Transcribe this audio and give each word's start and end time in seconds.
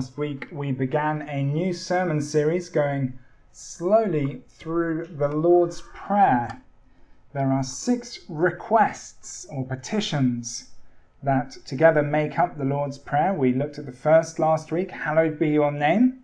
last 0.00 0.16
week 0.16 0.48
we 0.50 0.72
began 0.72 1.20
a 1.28 1.42
new 1.42 1.74
sermon 1.74 2.22
series 2.22 2.70
going 2.70 3.12
slowly 3.52 4.40
through 4.48 5.04
the 5.04 5.28
Lord's 5.28 5.82
Prayer. 5.92 6.62
There 7.34 7.52
are 7.52 7.62
six 7.62 8.20
requests 8.26 9.44
or 9.50 9.62
petitions 9.66 10.70
that 11.22 11.50
together 11.66 12.02
make 12.02 12.38
up 12.38 12.56
the 12.56 12.64
Lord's 12.64 12.96
Prayer. 12.96 13.34
We 13.34 13.52
looked 13.52 13.78
at 13.78 13.84
the 13.84 13.92
first 13.92 14.38
last 14.38 14.72
week, 14.72 14.90
Hallowed 14.90 15.38
be 15.38 15.50
your 15.50 15.70
name. 15.70 16.20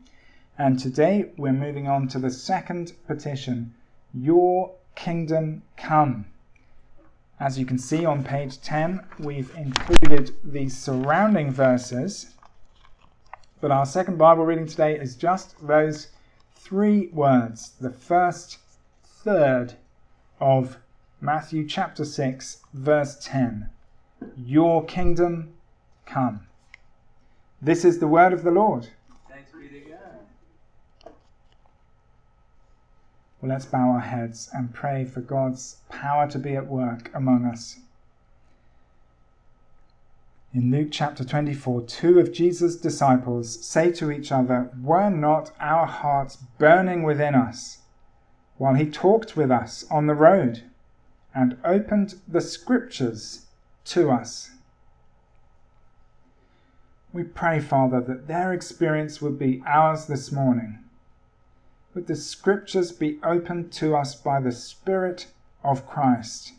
And 0.57 0.79
today 0.79 1.27
we're 1.37 1.53
moving 1.53 1.87
on 1.87 2.09
to 2.09 2.19
the 2.19 2.31
second 2.31 2.95
petition, 3.07 3.75
Your 4.15 4.73
kingdom 4.95 5.65
come. 5.77 6.25
As 7.39 7.59
you 7.59 7.67
can 7.67 7.77
see 7.77 8.07
on 8.07 8.25
page 8.25 8.59
10, 8.63 9.05
we've 9.19 9.55
included 9.55 10.35
the 10.43 10.71
surrounding 10.71 11.51
verses. 11.51 12.36
But 13.67 13.75
our 13.75 13.85
second 13.85 14.17
Bible 14.17 14.45
reading 14.45 14.69
today 14.69 14.97
is 14.97 15.17
just 15.17 15.67
those 15.67 16.13
three 16.55 17.09
words, 17.09 17.73
the 17.81 17.91
first 17.91 18.59
third 19.03 19.75
of 20.39 20.77
Matthew 21.21 21.67
chapter 21.67 22.05
6, 22.05 22.59
verse 22.73 23.19
10. 23.25 23.69
Your 24.37 24.85
kingdom 24.85 25.55
come. 26.05 26.47
This 27.61 27.85
is 27.85 27.99
the 27.99 28.07
word 28.07 28.33
of 28.33 28.45
the 28.45 28.53
Lord. 28.53 28.87
Thanks 29.29 29.51
be 29.51 29.67
to 29.67 29.81
God. 29.81 31.13
Well, 33.43 33.51
let's 33.51 33.67
bow 33.67 33.91
our 33.91 33.99
heads 33.99 34.49
and 34.53 34.73
pray 34.73 35.05
for 35.05 35.23
God's 35.23 35.79
power 35.89 36.31
to 36.31 36.39
be 36.39 36.55
at 36.55 36.69
work 36.69 37.11
among 37.13 37.45
us. 37.45 37.81
In 40.57 40.71
Luke 40.71 40.89
chapter 40.91 41.23
24, 41.23 41.83
two 41.83 42.19
of 42.19 42.33
Jesus' 42.33 42.77
disciples 42.77 43.63
say 43.63 43.93
to 43.93 44.11
each 44.11 44.33
other, 44.33 44.71
Were 44.81 45.11
not 45.11 45.53
our 45.61 45.85
hearts 45.85 46.37
burning 46.37 47.03
within 47.03 47.35
us 47.35 47.81
while 48.57 48.73
he 48.73 48.91
talked 48.91 49.37
with 49.37 49.51
us 49.51 49.85
on 49.91 50.07
the 50.07 50.15
road 50.15 50.63
and 51.35 51.59
opened 51.63 52.15
the 52.27 52.41
scriptures 52.41 53.49
to 53.85 54.11
us? 54.11 54.53
We 57.13 57.23
pray, 57.23 57.61
Father, 57.61 58.01
that 58.01 58.27
their 58.27 58.55
experience 58.55 59.21
would 59.21 59.39
be 59.39 59.63
ours 59.67 60.07
this 60.07 60.33
morning. 60.33 60.79
Would 61.93 62.07
the 62.07 62.17
scriptures 62.17 62.93
be 62.93 63.19
opened 63.23 63.73
to 63.73 63.95
us 63.95 64.15
by 64.15 64.41
the 64.41 64.53
Spirit 64.53 65.27
of 65.63 65.87
Christ? 65.87 66.55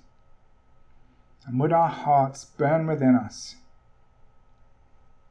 And 1.48 1.60
would 1.60 1.74
our 1.74 1.90
hearts 1.90 2.46
burn 2.46 2.86
within 2.86 3.16
us? 3.16 3.56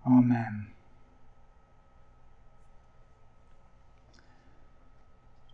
Amen. 0.07 0.69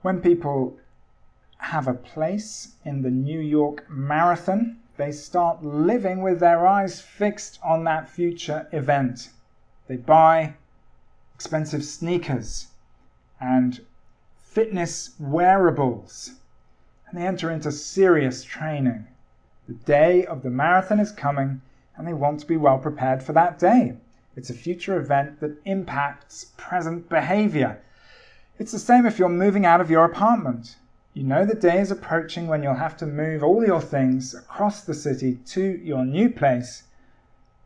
When 0.02 0.20
people 0.20 0.76
have 1.58 1.88
a 1.88 1.94
place 1.94 2.74
in 2.84 3.02
the 3.02 3.10
New 3.10 3.40
York 3.40 3.88
Marathon, 3.88 4.78
they 4.96 5.12
start 5.12 5.64
living 5.64 6.20
with 6.20 6.40
their 6.40 6.66
eyes 6.66 7.00
fixed 7.00 7.58
on 7.62 7.84
that 7.84 8.08
future 8.08 8.68
event. 8.72 9.30
They 9.86 9.96
buy 9.96 10.54
expensive 11.34 11.84
sneakers 11.84 12.66
and 13.40 13.80
fitness 14.36 15.14
wearables, 15.18 16.32
and 17.08 17.18
they 17.18 17.26
enter 17.26 17.50
into 17.50 17.72
serious 17.72 18.44
training. 18.44 19.06
The 19.66 19.74
day 19.74 20.26
of 20.26 20.42
the 20.42 20.50
marathon 20.50 21.00
is 21.00 21.12
coming, 21.12 21.62
and 21.96 22.06
they 22.06 22.12
want 22.12 22.40
to 22.40 22.46
be 22.46 22.56
well 22.56 22.78
prepared 22.78 23.22
for 23.22 23.32
that 23.32 23.58
day. 23.58 23.96
It's 24.34 24.48
a 24.48 24.54
future 24.54 24.96
event 24.96 25.40
that 25.40 25.60
impacts 25.66 26.46
present 26.56 27.08
behavior. 27.08 27.82
It's 28.58 28.72
the 28.72 28.78
same 28.78 29.04
if 29.04 29.18
you're 29.18 29.28
moving 29.28 29.66
out 29.66 29.82
of 29.82 29.90
your 29.90 30.04
apartment. 30.04 30.76
You 31.12 31.24
know 31.24 31.44
the 31.44 31.54
day 31.54 31.78
is 31.78 31.90
approaching 31.90 32.46
when 32.46 32.62
you'll 32.62 32.74
have 32.74 32.96
to 32.98 33.06
move 33.06 33.42
all 33.42 33.62
your 33.64 33.82
things 33.82 34.34
across 34.34 34.84
the 34.84 34.94
city 34.94 35.34
to 35.46 35.62
your 35.62 36.06
new 36.06 36.30
place, 36.30 36.84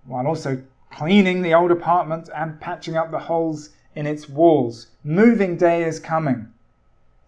while 0.05 0.27
also 0.27 0.61
cleaning 0.91 1.43
the 1.43 1.55
old 1.55 1.71
apartment 1.71 2.29
and 2.35 2.61
patching 2.61 2.97
up 2.97 3.13
the 3.13 3.21
holes 3.21 3.71
in 3.95 4.07
its 4.07 4.29
walls. 4.29 4.89
Moving 5.05 5.57
day 5.57 5.85
is 5.85 6.01
coming. 6.01 6.53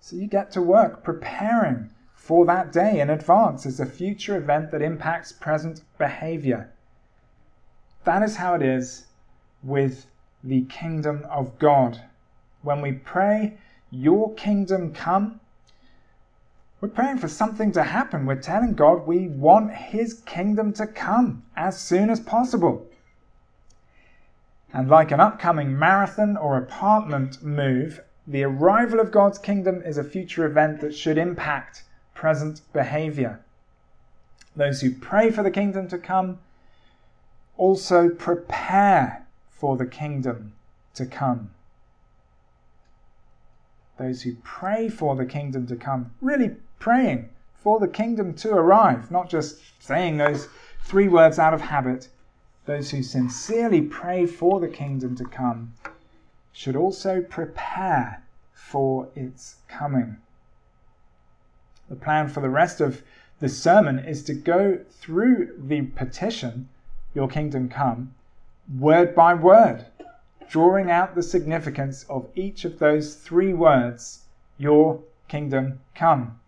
So 0.00 0.16
you 0.16 0.26
get 0.26 0.50
to 0.52 0.62
work 0.62 1.04
preparing 1.04 1.90
for 2.12 2.44
that 2.46 2.72
day 2.72 2.98
in 2.98 3.10
advance 3.10 3.66
as 3.66 3.78
a 3.78 3.86
future 3.86 4.36
event 4.36 4.72
that 4.72 4.82
impacts 4.82 5.30
present 5.30 5.82
behavior. 5.96 6.72
That 8.02 8.22
is 8.22 8.36
how 8.36 8.54
it 8.54 8.62
is 8.62 9.06
with 9.62 10.06
the 10.42 10.62
kingdom 10.66 11.26
of 11.30 11.58
God. 11.58 12.02
When 12.62 12.80
we 12.80 12.92
pray, 12.92 13.58
Your 13.90 14.34
kingdom 14.34 14.92
come, 14.92 15.40
we're 16.80 16.88
praying 16.88 17.18
for 17.18 17.28
something 17.28 17.72
to 17.72 17.82
happen. 17.82 18.24
We're 18.24 18.40
telling 18.40 18.74
God 18.74 19.06
we 19.06 19.28
want 19.28 19.74
His 19.74 20.14
kingdom 20.14 20.72
to 20.74 20.86
come 20.86 21.42
as 21.56 21.80
soon 21.80 22.08
as 22.08 22.20
possible. 22.20 22.86
And 24.72 24.88
like 24.88 25.10
an 25.10 25.20
upcoming 25.20 25.76
marathon 25.76 26.36
or 26.36 26.56
apartment 26.56 27.42
move, 27.42 28.00
the 28.26 28.44
arrival 28.44 29.00
of 29.00 29.10
God's 29.10 29.38
kingdom 29.38 29.82
is 29.84 29.98
a 29.98 30.04
future 30.04 30.44
event 30.44 30.80
that 30.80 30.94
should 30.94 31.18
impact 31.18 31.84
present 32.14 32.60
behavior. 32.72 33.40
Those 34.54 34.80
who 34.80 34.94
pray 34.94 35.30
for 35.30 35.42
the 35.42 35.50
kingdom 35.50 35.88
to 35.88 35.98
come 35.98 36.38
also 37.56 38.08
prepare 38.08 39.26
for 39.58 39.76
the 39.76 39.86
kingdom 39.86 40.52
to 40.94 41.04
come. 41.04 41.50
Those 43.98 44.22
who 44.22 44.36
pray 44.44 44.88
for 44.88 45.16
the 45.16 45.26
kingdom 45.26 45.66
to 45.66 45.74
come, 45.74 46.12
really 46.20 46.54
praying 46.78 47.30
for 47.54 47.80
the 47.80 47.88
kingdom 47.88 48.34
to 48.34 48.52
arrive, 48.54 49.10
not 49.10 49.28
just 49.28 49.58
saying 49.80 50.16
those 50.16 50.48
three 50.84 51.08
words 51.08 51.40
out 51.40 51.54
of 51.54 51.60
habit. 51.60 52.08
Those 52.66 52.92
who 52.92 53.02
sincerely 53.02 53.82
pray 53.82 54.26
for 54.26 54.60
the 54.60 54.68
kingdom 54.68 55.16
to 55.16 55.24
come 55.24 55.74
should 56.52 56.76
also 56.76 57.20
prepare 57.20 58.22
for 58.52 59.08
its 59.16 59.56
coming. 59.66 60.18
The 61.88 61.96
plan 61.96 62.28
for 62.28 62.40
the 62.40 62.50
rest 62.50 62.80
of 62.80 63.02
the 63.40 63.48
sermon 63.48 63.98
is 63.98 64.22
to 64.24 64.34
go 64.34 64.78
through 64.90 65.54
the 65.58 65.82
petition, 65.82 66.68
Your 67.14 67.28
kingdom 67.28 67.68
come, 67.68 68.14
word 68.76 69.14
by 69.14 69.32
word, 69.32 69.86
drawing 70.48 70.90
out 70.90 71.14
the 71.14 71.22
significance 71.22 72.04
of 72.04 72.28
each 72.34 72.64
of 72.64 72.78
those 72.78 73.14
three 73.14 73.54
words, 73.54 74.24
Your 74.58 75.00
kingdom 75.26 75.80
come. 75.94 76.38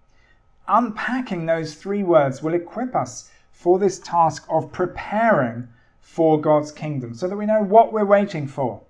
Unpacking 0.68 1.46
those 1.46 1.74
three 1.74 2.02
words 2.02 2.42
will 2.42 2.54
equip 2.54 2.94
us 2.94 3.30
for 3.52 3.78
this 3.78 3.98
task 3.98 4.44
of 4.50 4.72
preparing 4.72 5.68
for 6.00 6.40
God's 6.40 6.72
kingdom 6.72 7.14
so 7.14 7.26
that 7.26 7.36
we 7.36 7.46
know 7.46 7.62
what 7.62 7.92
we're 7.92 8.04
waiting 8.04 8.46
for 8.46 8.82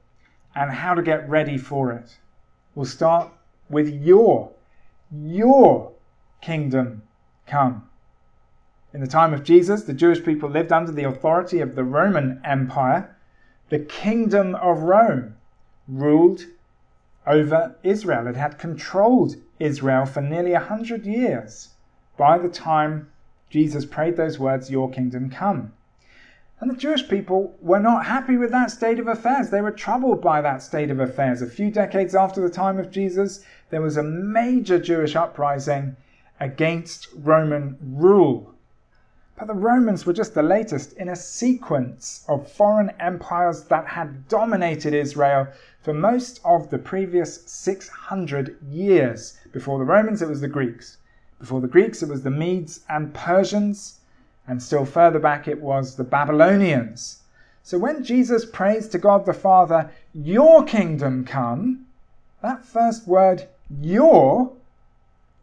and 0.54 0.70
how 0.72 0.94
to 0.94 1.02
get 1.02 1.28
ready 1.28 1.56
for 1.56 1.92
it. 1.92 2.18
We'll 2.74 2.86
start 2.86 3.30
with 3.68 3.88
your, 3.88 4.50
your 5.12 5.92
kingdom 6.40 7.02
come. 7.46 7.88
In 8.92 9.00
the 9.00 9.06
time 9.06 9.32
of 9.32 9.44
Jesus, 9.44 9.84
the 9.84 9.92
Jewish 9.92 10.24
people 10.24 10.50
lived 10.50 10.72
under 10.72 10.90
the 10.90 11.04
authority 11.04 11.60
of 11.60 11.76
the 11.76 11.84
Roman 11.84 12.40
Empire 12.44 13.16
the 13.70 13.78
kingdom 13.78 14.54
of 14.56 14.82
Rome 14.82 15.36
ruled 15.88 16.44
over 17.26 17.76
Israel. 17.82 18.26
It 18.26 18.36
had 18.36 18.58
controlled 18.58 19.36
Israel 19.58 20.06
for 20.06 20.20
nearly 20.20 20.52
a 20.52 20.60
hundred 20.60 21.06
years 21.06 21.70
by 22.16 22.36
the 22.36 22.48
time 22.48 23.10
Jesus 23.48 23.84
prayed 23.84 24.16
those 24.16 24.38
words, 24.38 24.70
Your 24.70 24.90
kingdom 24.90 25.30
come. 25.30 25.72
And 26.60 26.70
the 26.70 26.76
Jewish 26.76 27.08
people 27.08 27.54
were 27.62 27.80
not 27.80 28.04
happy 28.04 28.36
with 28.36 28.50
that 28.50 28.70
state 28.70 28.98
of 28.98 29.08
affairs. 29.08 29.48
They 29.48 29.62
were 29.62 29.70
troubled 29.70 30.20
by 30.20 30.42
that 30.42 30.62
state 30.62 30.90
of 30.90 31.00
affairs. 31.00 31.40
A 31.40 31.46
few 31.46 31.70
decades 31.70 32.14
after 32.14 32.40
the 32.40 32.50
time 32.50 32.78
of 32.78 32.90
Jesus, 32.90 33.42
there 33.70 33.80
was 33.80 33.96
a 33.96 34.02
major 34.02 34.78
Jewish 34.78 35.16
uprising 35.16 35.96
against 36.38 37.08
Roman 37.16 37.78
rule. 37.80 38.54
But 39.40 39.46
the 39.46 39.54
Romans 39.54 40.04
were 40.04 40.12
just 40.12 40.34
the 40.34 40.42
latest 40.42 40.92
in 40.98 41.08
a 41.08 41.16
sequence 41.16 42.26
of 42.28 42.52
foreign 42.52 42.90
empires 43.00 43.64
that 43.64 43.86
had 43.86 44.28
dominated 44.28 44.92
Israel 44.92 45.48
for 45.80 45.94
most 45.94 46.42
of 46.44 46.68
the 46.68 46.76
previous 46.76 47.40
600 47.46 48.58
years. 48.68 49.38
Before 49.50 49.78
the 49.78 49.86
Romans, 49.86 50.20
it 50.20 50.28
was 50.28 50.42
the 50.42 50.48
Greeks. 50.48 50.98
Before 51.38 51.62
the 51.62 51.68
Greeks, 51.68 52.02
it 52.02 52.10
was 52.10 52.22
the 52.22 52.30
Medes 52.30 52.80
and 52.90 53.14
Persians. 53.14 54.00
And 54.46 54.62
still 54.62 54.84
further 54.84 55.18
back, 55.18 55.48
it 55.48 55.62
was 55.62 55.96
the 55.96 56.04
Babylonians. 56.04 57.22
So 57.62 57.78
when 57.78 58.04
Jesus 58.04 58.44
prays 58.44 58.88
to 58.88 58.98
God 58.98 59.24
the 59.24 59.32
Father, 59.32 59.90
Your 60.12 60.64
kingdom 60.64 61.24
come, 61.24 61.86
that 62.42 62.66
first 62.66 63.08
word, 63.08 63.48
Your, 63.80 64.52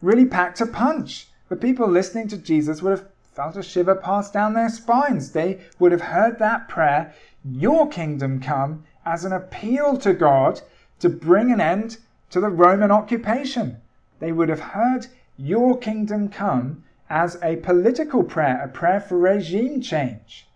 really 0.04 0.28
packed 0.28 0.62
a 0.62 0.68
punch. 0.68 1.30
The 1.50 1.56
people 1.56 1.88
listening 1.88 2.28
to 2.28 2.38
Jesus 2.38 2.84
would 2.84 2.92
have 2.92 3.08
felt 3.38 3.56
a 3.56 3.62
shiver 3.62 3.94
pass 3.94 4.32
down 4.32 4.54
their 4.54 4.68
spines. 4.68 5.32
They 5.32 5.60
would 5.78 5.92
have 5.92 6.02
heard 6.02 6.40
that 6.40 6.68
prayer, 6.68 7.14
Your 7.46 7.88
kingdom 7.88 8.42
come, 8.42 8.84
as 9.06 9.24
an 9.24 9.32
appeal 9.32 9.96
to 9.98 10.12
God 10.12 10.62
to 11.02 11.08
bring 11.08 11.52
an 11.52 11.62
end 11.62 11.98
to 12.32 12.40
the 12.40 12.50
Roman 12.50 12.90
occupation. 12.90 13.78
They 14.18 14.32
would 14.32 14.50
have 14.50 14.74
heard, 14.74 15.06
Your 15.38 15.78
kingdom 15.78 16.30
come, 16.30 16.84
as 17.12 17.38
a 17.44 17.58
political 17.58 18.24
prayer, 18.24 18.60
a 18.64 18.68
prayer 18.68 19.00
for 19.00 19.20
regime 19.20 19.82
change. 19.82 20.50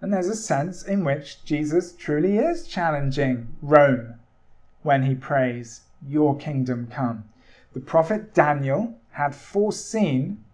And 0.00 0.12
there's 0.12 0.28
a 0.28 0.36
sense 0.36 0.84
in 0.84 1.02
which 1.02 1.44
Jesus 1.44 1.92
truly 1.92 2.38
is 2.38 2.68
challenging 2.68 3.48
Rome 3.60 4.20
when 4.84 5.02
he 5.02 5.16
prays, 5.16 5.80
Your 6.06 6.36
kingdom 6.36 6.86
come. 6.86 7.24
The 7.72 7.80
prophet 7.80 8.32
Daniel 8.32 8.94
had 9.10 9.34
foreseen, 9.34 10.44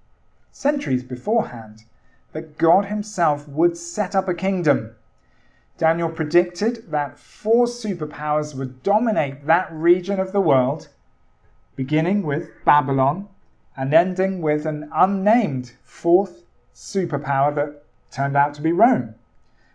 centuries 0.58 1.02
beforehand, 1.02 1.84
that 2.32 2.56
God 2.56 2.86
himself 2.86 3.46
would 3.46 3.76
set 3.76 4.14
up 4.14 4.26
a 4.26 4.32
kingdom. 4.32 4.94
Daniel 5.76 6.08
predicted 6.08 6.90
that 6.90 7.18
four 7.18 7.66
superpowers 7.66 8.54
would 8.54 8.82
dominate 8.82 9.46
that 9.46 9.70
region 9.70 10.18
of 10.18 10.32
the 10.32 10.40
world, 10.40 10.88
beginning 11.76 12.22
with 12.22 12.48
Babylon 12.64 13.28
and 13.76 13.92
ending 13.92 14.40
with 14.40 14.64
an 14.64 14.88
unnamed 14.94 15.72
fourth 15.84 16.46
superpower 16.74 17.54
that 17.54 17.84
turned 18.10 18.34
out 18.34 18.54
to 18.54 18.62
be 18.62 18.72
Rome. 18.72 19.14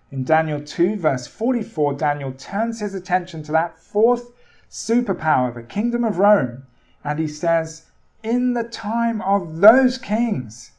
In 0.10 0.24
Daniel 0.24 0.60
2, 0.60 0.96
verse 0.96 1.28
44, 1.28 1.94
Daniel 1.94 2.32
turns 2.32 2.80
his 2.80 2.96
attention 2.96 3.44
to 3.44 3.52
that 3.52 3.78
fourth 3.78 4.32
superpower, 4.68 5.54
the 5.54 5.62
kingdom 5.62 6.04
of 6.04 6.18
Rome, 6.18 6.64
and 7.04 7.20
he 7.20 7.28
says, 7.28 7.91
In 8.24 8.54
the 8.54 8.64
time 8.64 9.20
of 9.24 9.62
those 9.62 9.98
kings, 9.98 10.74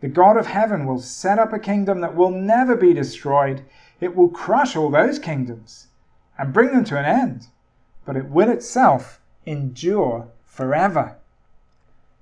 the 0.00 0.08
God 0.08 0.36
of 0.36 0.46
heaven 0.46 0.86
will 0.86 0.98
set 0.98 1.38
up 1.38 1.52
a 1.52 1.58
kingdom 1.58 2.00
that 2.00 2.16
will 2.16 2.30
never 2.30 2.74
be 2.74 2.92
destroyed. 2.92 3.64
It 4.00 4.16
will 4.16 4.28
crush 4.28 4.74
all 4.74 4.90
those 4.90 5.20
kingdoms 5.20 5.86
and 6.36 6.52
bring 6.52 6.72
them 6.72 6.84
to 6.84 6.98
an 6.98 7.04
end, 7.04 7.46
but 8.04 8.16
it 8.16 8.28
will 8.28 8.48
itself 8.50 9.20
endure 9.46 10.28
forever. 10.44 11.16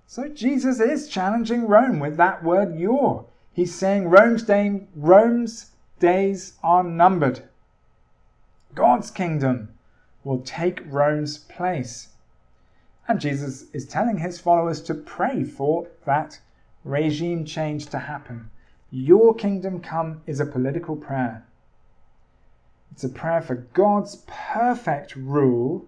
So 0.06 0.29
Jesus 0.29 0.81
is 0.81 1.09
challenging 1.09 1.67
Rome 1.67 1.99
with 1.99 2.17
that 2.19 2.44
word 2.44 2.79
your. 2.79 3.25
He's 3.53 3.75
saying 3.75 4.09
Rome's, 4.09 4.43
day, 4.43 4.87
Rome's 4.94 5.71
days 5.99 6.59
are 6.62 6.82
numbered. 6.82 7.49
God's 8.75 9.11
kingdom 9.11 9.71
will 10.25 10.41
take 10.41 10.82
Rome's 10.85 11.38
place. 11.38 12.09
And 13.08 13.20
Jesus 13.20 13.64
is 13.72 13.87
telling 13.87 14.19
his 14.19 14.38
followers 14.38 14.82
to 14.82 14.94
pray 14.94 15.43
for 15.43 15.88
that 16.05 16.40
regime 16.84 17.46
change 17.46 17.87
to 17.87 17.99
happen. 17.99 18.50
Your 18.90 19.34
kingdom 19.34 19.81
come 19.81 20.20
is 20.26 20.40
a 20.40 20.46
political 20.46 20.94
prayer. 20.94 21.46
It's 22.93 23.05
a 23.05 23.08
prayer 23.08 23.40
for 23.40 23.55
God's 23.55 24.25
perfect 24.26 25.16
rule 25.16 25.87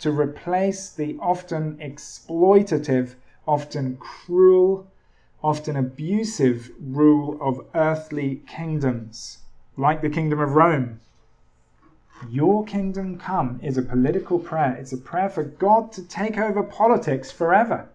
to 0.00 0.12
replace 0.12 0.90
the 0.90 1.16
often 1.18 1.76
exploitative, 1.78 3.14
often 3.46 3.96
cruel, 3.96 4.86
often 5.42 5.76
abusive 5.76 6.70
rule 6.78 7.38
of 7.40 7.64
earthly 7.74 8.42
kingdoms, 8.46 9.38
like 9.78 10.02
the 10.02 10.10
kingdom 10.10 10.40
of 10.40 10.54
Rome. 10.54 11.00
Your 12.28 12.64
kingdom 12.64 13.18
come 13.18 13.58
is 13.62 13.78
a 13.78 13.82
political 13.82 14.38
prayer. 14.38 14.74
It's 14.74 14.92
a 14.92 14.98
prayer 14.98 15.30
for 15.30 15.42
God 15.42 15.90
to 15.92 16.06
take 16.06 16.36
over 16.36 16.62
politics 16.62 17.30
forever. 17.30 17.88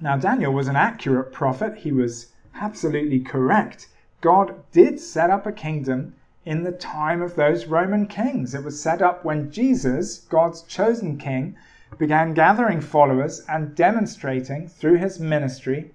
Now, 0.00 0.16
Daniel 0.18 0.52
was 0.52 0.68
an 0.68 0.76
accurate 0.76 1.32
prophet. 1.32 1.78
He 1.78 1.90
was 1.90 2.32
absolutely 2.54 3.20
correct. 3.20 3.88
God 4.20 4.62
did 4.72 5.00
set 5.00 5.30
up 5.30 5.46
a 5.46 5.52
kingdom 5.52 6.14
in 6.44 6.64
the 6.64 6.72
time 6.72 7.22
of 7.22 7.36
those 7.36 7.66
Roman 7.66 8.06
kings. 8.06 8.54
It 8.54 8.62
was 8.62 8.82
set 8.82 9.00
up 9.00 9.24
when 9.24 9.50
Jesus, 9.50 10.18
God's 10.18 10.62
chosen 10.62 11.16
king, 11.16 11.56
began 11.96 12.34
gathering 12.34 12.80
followers 12.80 13.42
and 13.48 13.74
demonstrating 13.74 14.68
through 14.68 14.96
his 14.96 15.18
ministry 15.18 15.92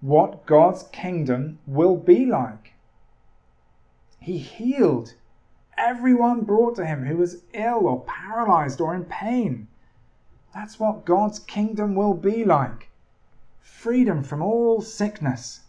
what 0.00 0.44
God's 0.44 0.82
kingdom 0.92 1.58
will 1.66 1.96
be 1.96 2.26
like. 2.26 2.67
He 4.20 4.38
healed 4.38 5.14
everyone 5.76 6.42
brought 6.42 6.76
to 6.76 6.86
him 6.86 7.04
who 7.04 7.16
was 7.16 7.42
ill 7.52 7.86
or 7.86 8.04
paralyzed 8.04 8.80
or 8.80 8.94
in 8.94 9.04
pain. 9.04 9.68
That's 10.52 10.80
what 10.80 11.04
God's 11.04 11.38
kingdom 11.38 11.94
will 11.94 12.14
be 12.14 12.44
like 12.44 12.88
freedom 13.60 14.22
from 14.22 14.42
all 14.42 14.80
sickness. 14.80 15.60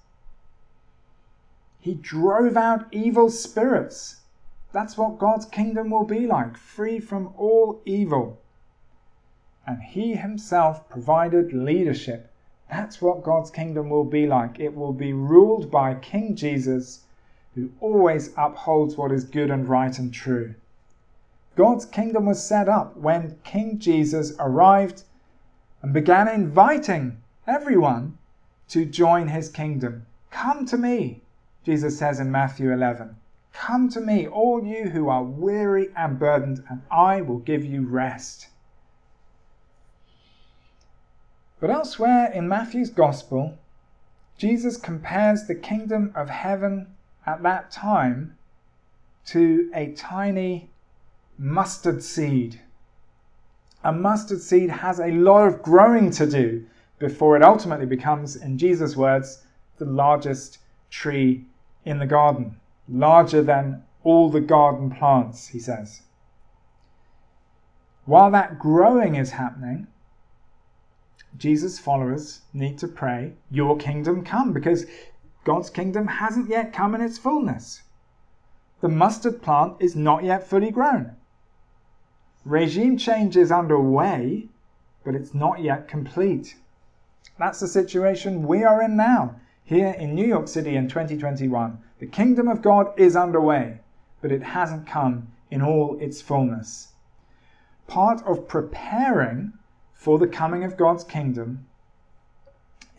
He 1.79 1.93
drove 1.93 2.57
out 2.57 2.87
evil 2.91 3.29
spirits. 3.29 4.21
That's 4.71 4.97
what 4.97 5.19
God's 5.19 5.45
kingdom 5.45 5.89
will 5.89 6.05
be 6.05 6.27
like 6.27 6.57
free 6.57 6.99
from 6.99 7.33
all 7.37 7.81
evil 7.85 8.39
and 9.69 9.83
he 9.83 10.15
himself 10.15 10.89
provided 10.89 11.53
leadership. 11.53 12.31
That's 12.71 13.03
what 13.03 13.21
God's 13.21 13.51
kingdom 13.51 13.91
will 13.91 14.03
be 14.03 14.25
like. 14.25 14.59
It 14.59 14.75
will 14.75 14.93
be 14.93 15.13
ruled 15.13 15.69
by 15.69 15.93
King 15.93 16.35
Jesus, 16.35 17.05
who 17.55 17.71
always 17.79 18.31
upholds 18.37 18.95
what 18.95 19.11
is 19.11 19.23
good 19.23 19.49
and 19.49 19.67
right 19.67 19.97
and 19.97 20.13
true. 20.13 20.55
God's 21.55 21.85
kingdom 21.85 22.25
was 22.25 22.43
set 22.43 22.69
up 22.69 22.95
when 22.95 23.37
King 23.43 23.79
Jesus 23.79 24.33
arrived 24.39 25.03
and 25.81 25.93
began 25.93 26.27
inviting 26.27 27.17
everyone 27.47 28.17
to 28.69 28.85
join 28.85 29.27
his 29.27 29.49
kingdom. 29.49 30.05
Come 30.31 30.65
to 30.67 30.77
me, 30.77 31.21
Jesus 31.65 31.97
says 31.97 32.19
in 32.19 32.31
Matthew 32.31 32.71
11. 32.71 33.15
Come 33.51 33.89
to 33.89 33.99
me, 33.99 34.27
all 34.27 34.63
you 34.63 34.89
who 34.89 35.09
are 35.09 35.23
weary 35.23 35.89
and 35.95 36.19
burdened, 36.19 36.63
and 36.69 36.81
I 36.91 37.21
will 37.21 37.39
give 37.39 37.65
you 37.65 37.85
rest. 37.85 38.47
But 41.59 41.71
elsewhere 41.71 42.31
in 42.31 42.47
Matthew's 42.47 42.89
Gospel, 42.89 43.57
Jesus 44.37 44.77
compares 44.77 45.45
the 45.45 45.55
kingdom 45.55 46.13
of 46.15 46.29
heaven 46.29 46.95
at 47.29 47.43
that 47.43 47.69
time 47.69 48.35
to 49.23 49.69
a 49.75 49.91
tiny 49.93 50.71
mustard 51.37 52.01
seed. 52.01 52.59
A 53.83 53.91
mustard 53.91 54.41
seed 54.41 54.71
has 54.71 54.99
a 54.99 55.11
lot 55.11 55.47
of 55.47 55.61
growing 55.61 56.09
to 56.11 56.27
do 56.27 56.65
before 56.97 57.37
it 57.37 57.43
ultimately 57.43 57.85
becomes, 57.85 58.35
in 58.35 58.57
Jesus' 58.57 58.95
words, 58.95 59.43
the 59.77 59.85
largest 59.85 60.57
tree 60.89 61.45
in 61.85 61.99
the 61.99 62.07
garden, 62.07 62.59
larger 62.89 63.43
than 63.43 63.83
all 64.03 64.29
the 64.29 64.41
garden 64.41 64.89
plants, 64.89 65.47
he 65.49 65.59
says. 65.59 66.01
While 68.05 68.31
that 68.31 68.57
growing 68.57 69.15
is 69.15 69.29
happening, 69.29 69.85
Jesus' 71.37 71.77
followers 71.77 72.41
need 72.53 72.79
to 72.79 72.87
pray, 72.87 73.33
Your 73.51 73.77
kingdom 73.77 74.25
come, 74.25 74.51
because 74.51 74.87
God's 75.49 75.71
kingdom 75.71 76.05
hasn't 76.05 76.47
yet 76.47 76.73
come 76.73 76.93
in 76.93 77.01
its 77.01 77.17
fullness. 77.17 77.81
The 78.81 78.87
mustard 78.87 79.41
plant 79.41 79.77
is 79.79 79.95
not 79.95 80.23
yet 80.23 80.47
fully 80.47 80.69
grown. 80.69 81.15
Regime 82.45 82.97
change 82.97 83.35
is 83.35 83.51
underway, 83.51 84.47
but 85.03 85.15
it's 85.15 85.33
not 85.33 85.59
yet 85.59 85.87
complete. 85.87 86.55
That's 87.39 87.59
the 87.61 87.67
situation 87.67 88.47
we 88.47 88.63
are 88.63 88.83
in 88.83 88.95
now, 88.95 89.37
here 89.63 89.89
in 89.97 90.13
New 90.13 90.27
York 90.27 90.47
City 90.47 90.75
in 90.75 90.87
2021. 90.87 91.79
The 91.97 92.05
kingdom 92.05 92.47
of 92.47 92.61
God 92.61 92.93
is 92.95 93.15
underway, 93.15 93.79
but 94.21 94.31
it 94.31 94.43
hasn't 94.43 94.85
come 94.85 95.29
in 95.49 95.63
all 95.63 95.97
its 95.99 96.21
fullness. 96.21 96.89
Part 97.87 98.21
of 98.21 98.47
preparing 98.47 99.53
for 99.95 100.19
the 100.19 100.27
coming 100.27 100.63
of 100.63 100.77
God's 100.77 101.03
kingdom 101.03 101.65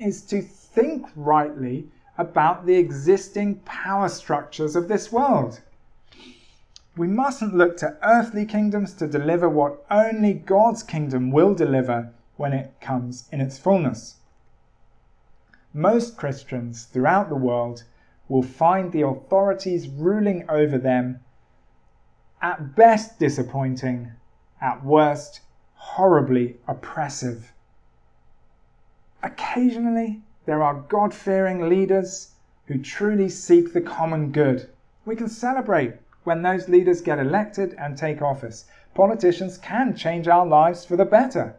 is 0.01 0.23
to 0.23 0.43
think 0.43 1.07
rightly 1.15 1.87
about 2.19 2.67
the 2.67 2.77
existing 2.77 3.57
power 3.61 4.09
structures 4.09 4.77
of 4.77 4.89
this 4.89 5.11
world. 5.11 5.61
We 6.97 7.07
mustn't 7.07 7.55
look 7.55 7.77
to 7.79 7.97
earthly 8.03 8.45
kingdoms 8.45 8.93
to 8.95 9.07
deliver 9.07 9.49
what 9.49 9.85
only 9.91 10.35
God's 10.35 10.83
kingdom 10.83 11.31
will 11.31 11.55
deliver 11.55 12.13
when 12.37 12.53
it 12.53 12.75
comes 12.81 13.29
in 13.33 13.41
its 13.41 13.59
fullness. 13.59 14.17
Most 15.73 16.17
Christians 16.17 16.85
throughout 16.85 17.29
the 17.29 17.37
world 17.37 17.85
will 18.29 18.43
find 18.43 18.93
the 18.93 19.03
authorities 19.03 19.89
ruling 19.89 20.45
over 20.49 20.79
them 20.79 21.21
at 22.43 22.75
best 22.75 23.19
disappointing, 23.19 24.13
at 24.61 24.85
worst 24.85 25.41
horribly 25.75 26.57
oppressive. 26.67 27.53
Occasionally, 29.23 30.23
there 30.47 30.63
are 30.63 30.85
God 30.89 31.13
fearing 31.13 31.69
leaders 31.69 32.33
who 32.67 32.79
truly 32.79 33.29
seek 33.29 33.73
the 33.73 33.81
common 33.81 34.33
good. 34.33 34.69
We 35.05 35.17
can 35.17 35.29
celebrate 35.29 35.95
when 36.25 36.43
those 36.43 36.69
leaders 36.69 37.01
get 37.01 37.19
elected 37.19 37.75
and 37.79 37.97
take 37.97 38.23
office. 38.23 38.65
Politicians 38.95 39.59
can 39.59 39.95
change 39.95 40.29
our 40.29 40.47
lives 40.47 40.85
for 40.85 40.97
the 40.97 41.05
better. 41.05 41.57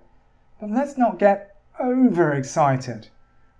But 0.59 0.71
let's 0.71 0.97
not 0.97 1.19
get 1.19 1.55
overexcited 1.79 3.07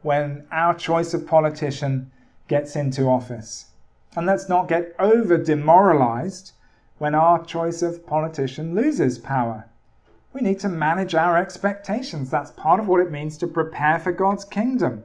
when 0.01 0.45
our 0.51 0.73
choice 0.73 1.13
of 1.13 1.27
politician 1.27 2.11
gets 2.47 2.75
into 2.75 3.07
office. 3.07 3.67
And 4.15 4.25
let's 4.25 4.49
not 4.49 4.67
get 4.67 4.95
over 4.99 5.37
demoralized 5.37 6.51
when 6.97 7.15
our 7.15 7.43
choice 7.43 7.81
of 7.81 8.05
politician 8.05 8.75
loses 8.75 9.17
power. 9.17 9.65
We 10.33 10.41
need 10.41 10.59
to 10.59 10.69
manage 10.69 11.15
our 11.15 11.37
expectations. 11.37 12.29
That's 12.29 12.51
part 12.51 12.79
of 12.79 12.87
what 12.87 13.01
it 13.01 13.11
means 13.11 13.37
to 13.37 13.47
prepare 13.47 13.99
for 13.99 14.11
God's 14.11 14.45
kingdom. 14.45 15.03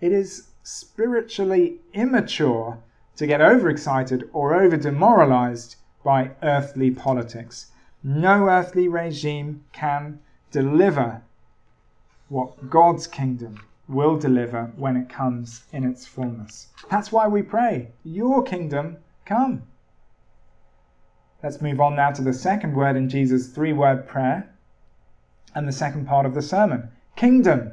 It 0.00 0.12
is 0.12 0.48
spiritually 0.62 1.80
immature 1.94 2.78
to 3.16 3.26
get 3.26 3.40
overexcited 3.40 4.28
or 4.32 4.54
over 4.54 4.76
demoralized 4.76 5.76
by 6.04 6.32
earthly 6.42 6.90
politics. 6.90 7.70
No 8.02 8.48
earthly 8.48 8.88
regime 8.88 9.64
can 9.72 10.20
deliver 10.50 11.22
what 12.28 12.68
God's 12.68 13.06
kingdom 13.06 13.60
will 13.88 14.18
deliver 14.18 14.72
when 14.76 14.96
it 14.96 15.08
comes 15.08 15.64
in 15.72 15.84
its 15.84 16.06
fullness. 16.06 16.68
That's 16.90 17.12
why 17.12 17.28
we 17.28 17.42
pray, 17.42 17.92
Your 18.04 18.42
kingdom 18.42 18.98
come. 19.24 19.62
Let's 21.42 21.60
move 21.60 21.80
on 21.80 21.96
now 21.96 22.10
to 22.10 22.22
the 22.22 22.32
second 22.32 22.74
word 22.74 22.96
in 22.96 23.08
Jesus' 23.08 23.48
three 23.48 23.72
word 23.72 24.08
prayer 24.08 24.52
and 25.54 25.66
the 25.66 25.72
second 25.72 26.06
part 26.06 26.26
of 26.26 26.34
the 26.34 26.42
sermon 26.42 26.90
kingdom. 27.14 27.72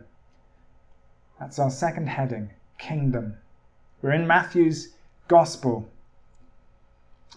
That's 1.43 1.59
our 1.59 1.71
second 1.71 2.07
heading 2.07 2.51
kingdom. 2.77 3.35
We're 4.01 4.13
in 4.13 4.25
Matthew's 4.25 4.93
gospel. 5.27 5.89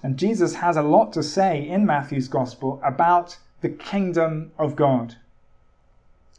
And 0.00 0.16
Jesus 0.16 0.54
has 0.54 0.76
a 0.76 0.82
lot 0.82 1.12
to 1.14 1.25
say 1.25 1.68
in 1.68 1.84
Matthew's 1.84 2.28
gospel 2.28 2.80
about 2.84 3.38
the 3.62 3.68
kingdom 3.68 4.52
of 4.60 4.76
God. 4.76 5.16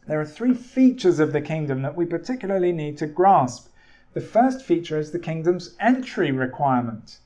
There 0.07 0.21
are 0.21 0.25
three 0.25 0.53
features 0.53 1.19
of 1.19 1.33
the 1.33 1.41
kingdom 1.41 1.81
that 1.81 1.97
we 1.97 2.05
particularly 2.05 2.71
need 2.71 2.97
to 2.99 3.05
grasp. 3.05 3.67
The 4.13 4.21
first 4.21 4.63
feature 4.63 4.97
is 4.97 5.11
the 5.11 5.19
kingdom's 5.19 5.75
entry 5.77 6.31
requirement. 6.31 7.19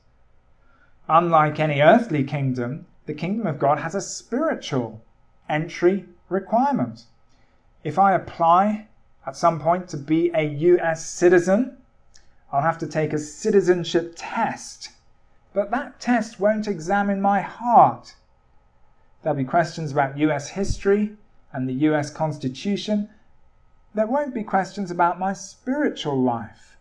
Unlike 1.08 1.60
any 1.60 1.80
earthly 1.80 2.24
kingdom, 2.24 2.86
the 3.06 3.14
kingdom 3.14 3.46
of 3.46 3.60
God 3.60 3.78
has 3.78 3.94
a 3.94 4.00
spiritual 4.00 5.04
entry 5.48 6.06
requirement. 6.28 7.04
If 7.84 7.96
I 7.96 8.14
apply 8.14 8.88
at 9.26 9.36
some 9.36 9.60
point 9.60 9.88
to 9.88 9.96
be 9.96 10.30
a 10.34 10.42
US 10.42 11.06
citizen, 11.06 11.78
I'll 12.50 12.62
have 12.62 12.78
to 12.78 12.86
take 12.86 13.12
a 13.12 13.18
citizenship 13.18 14.14
test. 14.16 14.90
But 15.54 15.70
that 15.70 16.00
test 16.00 16.40
won't 16.40 16.66
examine 16.66 17.20
my 17.20 17.40
heart. 17.40 18.14
There'll 19.22 19.36
be 19.36 19.44
questions 19.44 19.92
about 19.92 20.18
US 20.18 20.50
history, 20.50 21.16
and 21.52 21.68
the 21.68 21.86
US 21.90 22.10
Constitution, 22.10 23.10
there 23.94 24.06
won't 24.06 24.34
be 24.34 24.42
questions 24.42 24.90
about 24.90 25.18
my 25.18 25.32
spiritual 25.34 26.20
life. 26.20 26.76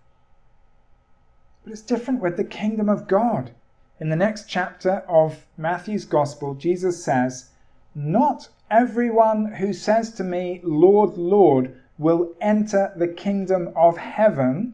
But 1.63 1.73
it's 1.73 1.81
different 1.81 2.21
with 2.21 2.37
the 2.37 2.43
kingdom 2.43 2.89
of 2.89 3.07
God. 3.07 3.51
In 3.99 4.09
the 4.09 4.15
next 4.15 4.47
chapter 4.47 5.03
of 5.07 5.45
Matthew's 5.57 6.05
Gospel, 6.05 6.55
Jesus 6.55 7.03
says, 7.03 7.49
Not 7.93 8.49
everyone 8.69 9.53
who 9.53 9.73
says 9.73 10.11
to 10.13 10.23
me, 10.23 10.61
Lord, 10.63 11.17
Lord, 11.17 11.75
will 12.01 12.33
enter 12.41 12.91
the 12.95 13.07
kingdom 13.07 13.71
of 13.75 13.95
heaven, 13.95 14.73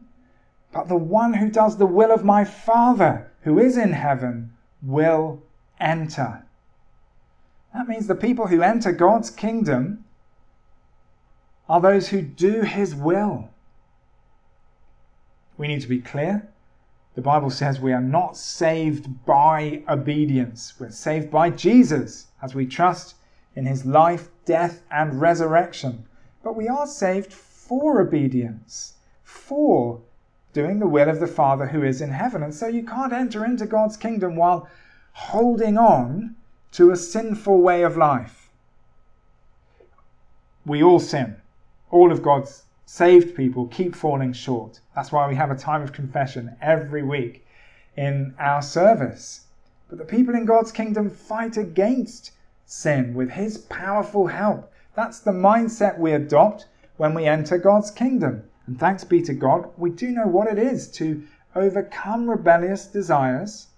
but 0.72 0.88
the 0.88 0.96
one 0.96 1.34
who 1.34 1.50
does 1.50 1.76
the 1.76 1.86
will 1.86 2.10
of 2.10 2.24
my 2.24 2.42
Father 2.42 3.30
who 3.42 3.58
is 3.58 3.76
in 3.76 3.92
heaven 3.92 4.50
will 4.82 5.42
enter. 5.78 6.42
That 7.74 7.86
means 7.86 8.06
the 8.06 8.14
people 8.14 8.46
who 8.46 8.62
enter 8.62 8.92
God's 8.92 9.28
kingdom 9.28 10.04
are 11.68 11.82
those 11.82 12.08
who 12.08 12.22
do 12.22 12.62
his 12.62 12.94
will. 12.94 13.50
We 15.58 15.68
need 15.68 15.82
to 15.82 15.88
be 15.88 16.00
clear. 16.00 16.48
The 17.14 17.20
Bible 17.20 17.50
says 17.50 17.78
we 17.78 17.92
are 17.92 18.00
not 18.00 18.38
saved 18.38 19.26
by 19.26 19.82
obedience. 19.86 20.72
We're 20.80 20.90
saved 20.90 21.30
by 21.30 21.50
Jesus 21.50 22.28
as 22.40 22.54
we 22.54 22.64
trust 22.64 23.16
in 23.54 23.66
his 23.66 23.84
life, 23.84 24.30
death, 24.46 24.82
and 24.90 25.20
resurrection. 25.20 26.07
But 26.42 26.56
we 26.56 26.68
are 26.68 26.86
saved 26.86 27.32
for 27.32 28.00
obedience, 28.00 28.94
for 29.22 30.00
doing 30.52 30.78
the 30.78 30.86
will 30.86 31.08
of 31.08 31.20
the 31.20 31.26
Father 31.26 31.66
who 31.66 31.82
is 31.82 32.00
in 32.00 32.10
heaven. 32.10 32.42
And 32.42 32.54
so 32.54 32.66
you 32.66 32.84
can't 32.84 33.12
enter 33.12 33.44
into 33.44 33.66
God's 33.66 33.96
kingdom 33.96 34.36
while 34.36 34.68
holding 35.12 35.76
on 35.76 36.36
to 36.72 36.90
a 36.90 36.96
sinful 36.96 37.60
way 37.60 37.82
of 37.82 37.96
life. 37.96 38.50
We 40.64 40.82
all 40.82 41.00
sin. 41.00 41.36
All 41.90 42.12
of 42.12 42.22
God's 42.22 42.64
saved 42.86 43.36
people 43.36 43.66
keep 43.66 43.94
falling 43.94 44.32
short. 44.32 44.80
That's 44.94 45.12
why 45.12 45.28
we 45.28 45.34
have 45.34 45.50
a 45.50 45.56
time 45.56 45.82
of 45.82 45.92
confession 45.92 46.56
every 46.60 47.02
week 47.02 47.46
in 47.96 48.34
our 48.38 48.62
service. 48.62 49.46
But 49.88 49.98
the 49.98 50.04
people 50.04 50.34
in 50.34 50.44
God's 50.44 50.72
kingdom 50.72 51.10
fight 51.10 51.56
against 51.56 52.32
sin 52.66 53.14
with 53.14 53.30
His 53.30 53.58
powerful 53.58 54.26
help. 54.26 54.70
That's 54.94 55.20
the 55.20 55.32
mindset 55.32 55.98
we 55.98 56.12
adopt 56.12 56.66
when 56.96 57.14
we 57.14 57.26
enter 57.26 57.58
God's 57.58 57.90
kingdom. 57.90 58.42
And 58.66 58.78
thanks 58.78 59.04
be 59.04 59.22
to 59.22 59.32
God, 59.32 59.70
we 59.76 59.90
do 59.90 60.10
know 60.10 60.26
what 60.26 60.48
it 60.48 60.58
is 60.58 60.90
to 60.92 61.22
overcome 61.54 62.28
rebellious 62.28 62.86
desires 62.86 63.68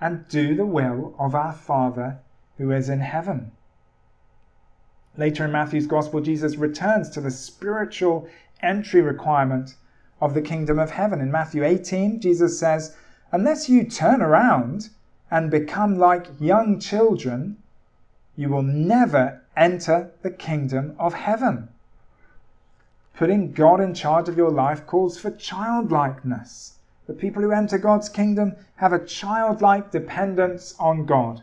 and 0.00 0.28
do 0.28 0.54
the 0.54 0.66
will 0.66 1.14
of 1.18 1.34
our 1.34 1.52
Father 1.52 2.18
who 2.58 2.70
is 2.70 2.88
in 2.88 3.00
heaven. 3.00 3.52
Later 5.16 5.44
in 5.44 5.52
Matthew's 5.52 5.86
Gospel, 5.86 6.20
Jesus 6.20 6.56
returns 6.56 7.08
to 7.10 7.20
the 7.20 7.30
spiritual 7.30 8.28
entry 8.60 9.00
requirement 9.00 9.76
of 10.20 10.34
the 10.34 10.42
kingdom 10.42 10.78
of 10.78 10.90
heaven. 10.90 11.20
In 11.20 11.30
Matthew 11.30 11.64
18, 11.64 12.20
Jesus 12.20 12.58
says, 12.58 12.96
Unless 13.30 13.68
you 13.68 13.84
turn 13.84 14.20
around 14.20 14.90
and 15.30 15.50
become 15.50 15.98
like 15.98 16.28
young 16.40 16.80
children, 16.80 17.58
you 18.36 18.48
will 18.48 18.62
never 18.62 19.42
enter 19.56 20.12
the 20.22 20.30
kingdom 20.30 20.94
of 20.98 21.14
heaven. 21.14 21.68
Putting 23.14 23.52
God 23.52 23.80
in 23.80 23.94
charge 23.94 24.28
of 24.28 24.36
your 24.36 24.50
life 24.50 24.86
calls 24.86 25.18
for 25.18 25.30
childlikeness. 25.30 26.78
The 27.06 27.14
people 27.14 27.42
who 27.42 27.52
enter 27.52 27.78
God's 27.78 28.08
kingdom 28.08 28.56
have 28.76 28.92
a 28.92 29.04
childlike 29.04 29.90
dependence 29.90 30.74
on 30.78 31.06
God 31.06 31.42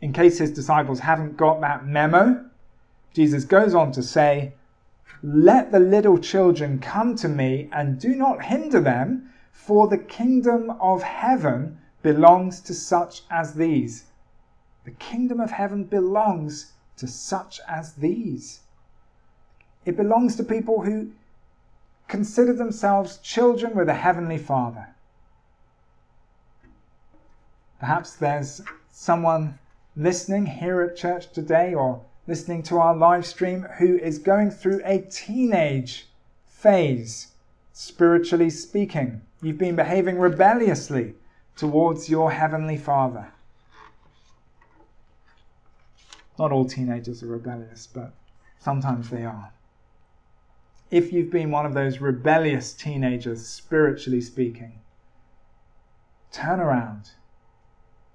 in 0.00 0.12
case 0.12 0.38
his 0.38 0.52
disciples 0.52 1.00
haven't 1.00 1.36
got 1.36 1.60
that 1.60 1.86
memo, 1.86 2.44
Jesus 3.12 3.44
goes 3.44 3.74
on 3.74 3.90
to 3.92 4.02
say, 4.02 4.52
Let 5.22 5.72
the 5.72 5.80
little 5.80 6.18
children 6.18 6.78
come 6.78 7.16
to 7.16 7.28
me 7.28 7.68
and 7.72 7.98
do 7.98 8.14
not 8.14 8.44
hinder 8.44 8.80
them, 8.80 9.30
for 9.50 9.88
the 9.88 9.98
kingdom 9.98 10.70
of 10.80 11.02
heaven 11.02 11.78
belongs 12.02 12.60
to 12.60 12.74
such 12.74 13.22
as 13.30 13.54
these. 13.54 14.04
The 14.88 14.94
kingdom 14.94 15.38
of 15.38 15.50
heaven 15.50 15.84
belongs 15.84 16.72
to 16.96 17.06
such 17.06 17.60
as 17.68 17.92
these. 17.92 18.60
It 19.84 19.98
belongs 19.98 20.34
to 20.36 20.42
people 20.42 20.80
who 20.80 21.10
consider 22.08 22.54
themselves 22.54 23.18
children 23.18 23.76
with 23.76 23.90
a 23.90 24.00
heavenly 24.06 24.38
Father. 24.38 24.88
Perhaps 27.78 28.16
there's 28.16 28.62
someone 28.90 29.58
listening 29.94 30.46
here 30.46 30.80
at 30.80 30.96
church 30.96 31.32
today 31.32 31.74
or 31.74 32.00
listening 32.26 32.62
to 32.62 32.78
our 32.78 32.96
live 32.96 33.26
stream 33.26 33.64
who 33.76 33.98
is 33.98 34.18
going 34.18 34.50
through 34.50 34.80
a 34.86 35.00
teenage 35.00 36.08
phase, 36.46 37.32
spiritually 37.74 38.48
speaking. 38.48 39.20
You've 39.42 39.58
been 39.58 39.76
behaving 39.76 40.18
rebelliously 40.18 41.14
towards 41.56 42.08
your 42.08 42.30
Heavenly 42.30 42.78
Father. 42.78 43.32
Not 46.38 46.52
all 46.52 46.66
teenagers 46.66 47.22
are 47.22 47.26
rebellious, 47.26 47.86
but 47.86 48.14
sometimes 48.58 49.10
they 49.10 49.24
are. 49.24 49.52
If 50.90 51.12
you've 51.12 51.30
been 51.30 51.50
one 51.50 51.66
of 51.66 51.74
those 51.74 52.00
rebellious 52.00 52.72
teenagers, 52.72 53.46
spiritually 53.46 54.20
speaking, 54.20 54.80
turn 56.30 56.60
around 56.60 57.10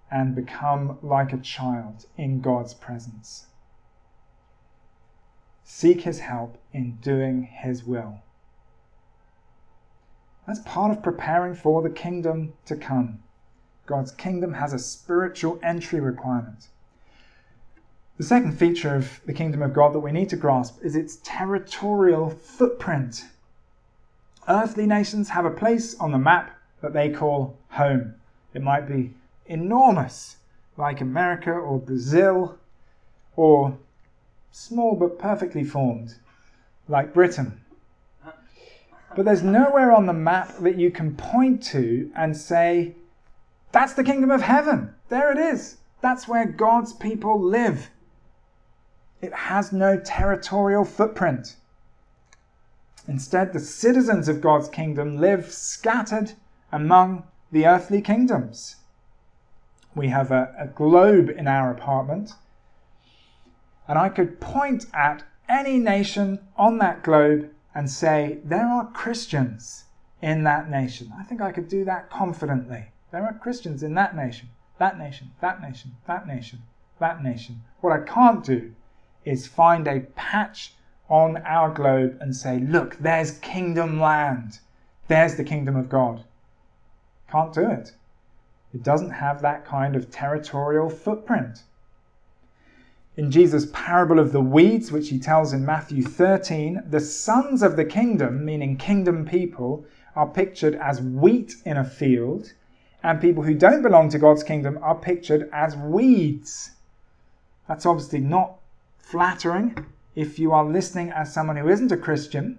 and 0.09 0.35
become 0.35 0.97
like 1.01 1.33
a 1.33 1.37
child 1.37 2.05
in 2.17 2.39
God's 2.39 2.73
presence. 2.73 3.47
Seek 5.63 6.01
His 6.01 6.19
help 6.19 6.57
in 6.71 6.97
doing 7.01 7.43
His 7.43 7.83
will. 7.83 8.19
That's 10.47 10.59
part 10.59 10.91
of 10.91 11.03
preparing 11.03 11.55
for 11.55 11.81
the 11.81 11.89
kingdom 11.89 12.53
to 12.65 12.75
come. 12.75 13.23
God's 13.85 14.11
kingdom 14.11 14.53
has 14.53 14.73
a 14.73 14.79
spiritual 14.79 15.59
entry 15.63 15.99
requirement. 15.99 16.67
The 18.17 18.23
second 18.23 18.59
feature 18.59 18.95
of 18.95 19.21
the 19.25 19.33
kingdom 19.33 19.63
of 19.63 19.73
God 19.73 19.91
that 19.93 19.99
we 19.99 20.11
need 20.11 20.29
to 20.29 20.35
grasp 20.35 20.77
is 20.83 20.95
its 20.95 21.17
territorial 21.23 22.29
footprint. 22.29 23.25
Earthly 24.47 24.85
nations 24.85 25.29
have 25.29 25.45
a 25.45 25.51
place 25.51 25.99
on 25.99 26.11
the 26.11 26.19
map 26.19 26.51
that 26.81 26.93
they 26.93 27.09
call 27.09 27.57
home. 27.69 28.13
It 28.53 28.61
might 28.61 28.87
be 28.87 29.15
enormous, 29.47 30.37
like 30.77 31.01
America 31.01 31.51
or 31.51 31.79
Brazil, 31.79 32.59
or 33.35 33.79
small 34.51 34.95
but 34.95 35.17
perfectly 35.17 35.63
formed, 35.63 36.13
like 36.87 37.15
Britain. 37.15 37.59
But 39.15 39.25
there's 39.25 39.41
nowhere 39.41 39.91
on 39.91 40.05
the 40.05 40.13
map 40.13 40.57
that 40.59 40.77
you 40.77 40.91
can 40.91 41.15
point 41.15 41.63
to 41.63 42.11
and 42.15 42.37
say, 42.37 42.93
that's 43.71 43.93
the 43.93 44.03
kingdom 44.03 44.29
of 44.29 44.43
heaven. 44.43 44.93
There 45.09 45.31
it 45.31 45.39
is. 45.39 45.77
That's 46.01 46.27
where 46.27 46.45
God's 46.45 46.93
people 46.93 47.41
live. 47.41 47.89
It 49.23 49.33
has 49.33 49.71
no 49.71 49.97
territorial 49.97 50.83
footprint. 50.83 51.55
Instead, 53.07 53.53
the 53.53 53.59
citizens 53.61 54.27
of 54.27 54.41
God's 54.41 54.67
kingdom 54.67 55.15
live 55.15 55.49
scattered 55.49 56.33
among 56.73 57.23
the 57.49 57.65
earthly 57.65 58.01
kingdoms. 58.01 58.75
We 59.95 60.09
have 60.09 60.29
a, 60.29 60.53
a 60.59 60.67
globe 60.67 61.29
in 61.29 61.47
our 61.47 61.71
apartment, 61.71 62.33
and 63.87 63.97
I 63.97 64.09
could 64.09 64.41
point 64.41 64.87
at 64.93 65.23
any 65.47 65.79
nation 65.79 66.39
on 66.57 66.79
that 66.79 67.01
globe 67.01 67.49
and 67.73 67.89
say, 67.89 68.39
There 68.43 68.67
are 68.67 68.91
Christians 68.91 69.85
in 70.21 70.43
that 70.43 70.69
nation. 70.69 71.13
I 71.17 71.23
think 71.23 71.39
I 71.39 71.53
could 71.53 71.69
do 71.69 71.85
that 71.85 72.09
confidently. 72.09 72.87
There 73.11 73.23
are 73.23 73.39
Christians 73.41 73.83
in 73.83 73.93
that 73.93 74.17
nation, 74.17 74.49
that 74.79 74.99
nation, 74.99 75.31
that 75.39 75.61
nation, 75.61 75.95
that 76.07 76.27
nation, 76.27 76.63
that 76.99 77.23
nation. 77.23 77.61
What 77.79 77.93
I 77.93 78.03
can't 78.03 78.43
do 78.43 78.73
is 79.25 79.47
find 79.47 79.87
a 79.87 80.01
patch 80.15 80.73
on 81.09 81.37
our 81.37 81.69
globe 81.69 82.17
and 82.21 82.35
say, 82.35 82.59
Look, 82.59 82.97
there's 82.97 83.39
kingdom 83.39 83.99
land. 83.99 84.59
There's 85.07 85.35
the 85.35 85.43
kingdom 85.43 85.75
of 85.75 85.89
God. 85.89 86.23
Can't 87.29 87.53
do 87.53 87.69
it. 87.69 87.93
It 88.73 88.83
doesn't 88.83 89.11
have 89.11 89.41
that 89.41 89.65
kind 89.65 89.95
of 89.95 90.09
territorial 90.09 90.89
footprint 90.89 91.63
in 93.15 93.29
Jesus' 93.29 93.67
parable 93.71 94.17
of 94.17 94.31
the 94.31 94.41
weeds, 94.41 94.91
which 94.91 95.09
he 95.09 95.19
tells 95.19 95.53
in 95.53 95.65
Matthew 95.65 96.01
13, 96.01 96.83
the 96.89 96.99
sons 96.99 97.61
of 97.61 97.75
the 97.75 97.85
kingdom, 97.85 98.43
meaning 98.43 98.75
kingdom 98.75 99.25
people, 99.25 99.85
are 100.15 100.27
pictured 100.27 100.75
as 100.75 101.01
wheat 101.01 101.55
in 101.65 101.77
a 101.77 101.83
field, 101.83 102.53
and 103.03 103.21
people 103.21 103.43
who 103.43 103.53
don't 103.53 103.83
belong 103.83 104.09
to 104.09 104.19
God's 104.19 104.43
kingdom 104.43 104.79
are 104.81 104.95
pictured 104.95 105.49
as 105.53 105.75
weeds. 105.75 106.71
That's 107.67 107.85
obviously 107.85 108.19
not 108.19 108.57
flattering 109.03 109.85
if 110.15 110.39
you 110.39 110.51
are 110.51 110.65
listening 110.65 111.11
as 111.11 111.31
someone 111.31 111.57
who 111.57 111.69
isn't 111.69 111.91
a 111.91 111.97
Christian. 111.97 112.57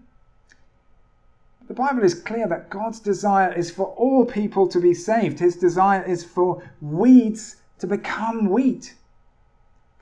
The 1.67 1.75
Bible 1.75 2.05
is 2.05 2.15
clear 2.15 2.47
that 2.47 2.71
God's 2.71 3.01
desire 3.01 3.53
is 3.53 3.71
for 3.71 3.87
all 3.97 4.25
people 4.25 4.69
to 4.69 4.79
be 4.79 4.95
saved. 4.95 5.41
His 5.41 5.57
desire 5.57 6.05
is 6.05 6.23
for 6.23 6.63
weeds 6.81 7.57
to 7.81 7.89
become 7.89 8.49
wheat 8.49 8.95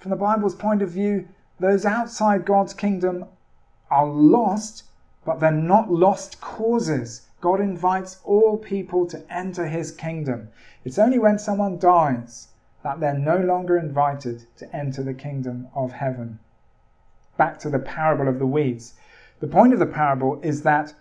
from 0.02 0.10
the 0.10 0.16
Bible's 0.16 0.56
point 0.56 0.82
of 0.82 0.90
view, 0.90 1.28
those 1.60 1.86
outside 1.86 2.44
God's 2.44 2.74
kingdom 2.74 3.24
are 3.88 4.08
lost, 4.08 4.82
but 5.24 5.38
they're 5.38 5.52
not 5.52 5.92
lost 5.92 6.40
causes. 6.40 7.28
God 7.40 7.60
invites 7.60 8.18
all 8.24 8.58
people 8.58 9.06
to 9.06 9.22
enter 9.32 9.68
his 9.68 9.92
kingdom. 9.92 10.48
It's 10.84 10.98
only 10.98 11.20
when 11.20 11.38
someone 11.38 11.78
dies 11.78 12.48
that 12.82 13.00
they're 13.00 13.18
no 13.18 13.36
longer 13.36 13.78
invited 13.78 14.46
to 14.56 14.76
enter 14.76 15.02
the 15.02 15.14
kingdom 15.14 15.68
of 15.74 15.92
heaven. 15.92 16.38
Back 17.36 17.58
to 17.60 17.70
the 17.70 17.78
parable 17.78 18.28
of 18.28 18.38
the 18.38 18.46
weeds. 18.46 18.94
The 19.40 19.46
point 19.46 19.72
of 19.72 19.78
the 19.78 19.86
parable 19.86 20.40
is 20.42 20.62
that 20.62 20.94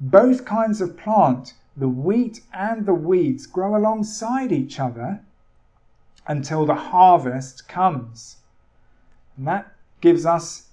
both 0.00 0.44
kinds 0.44 0.80
of 0.80 0.96
plant, 0.96 1.54
the 1.76 1.88
wheat 1.88 2.40
and 2.52 2.86
the 2.86 2.94
weeds, 2.94 3.46
grow 3.46 3.76
alongside 3.76 4.52
each 4.52 4.80
other 4.80 5.20
until 6.26 6.66
the 6.66 6.74
harvest 6.74 7.68
comes. 7.68 8.38
And 9.36 9.46
that 9.46 9.72
gives 10.00 10.26
us 10.26 10.68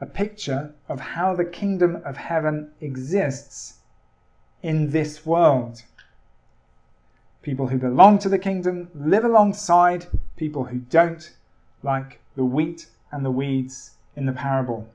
a 0.00 0.06
picture 0.06 0.74
of 0.88 1.00
how 1.00 1.34
the 1.34 1.44
kingdom 1.44 2.02
of 2.04 2.16
heaven 2.16 2.72
exists 2.80 3.78
in 4.62 4.90
this 4.90 5.24
world. 5.24 5.82
People 7.44 7.68
who 7.68 7.76
belong 7.76 8.18
to 8.20 8.30
the 8.30 8.38
kingdom 8.38 8.88
live 8.94 9.24
alongside 9.24 10.06
people 10.36 10.64
who 10.64 10.78
don't, 10.78 11.30
like 11.82 12.18
the 12.36 12.44
wheat 12.44 12.86
and 13.12 13.22
the 13.22 13.30
weeds 13.30 13.92
in 14.16 14.24
the 14.24 14.32
parable. 14.32 14.88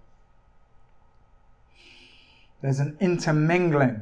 There's 2.62 2.80
an 2.80 2.98
intermingling. 3.00 4.02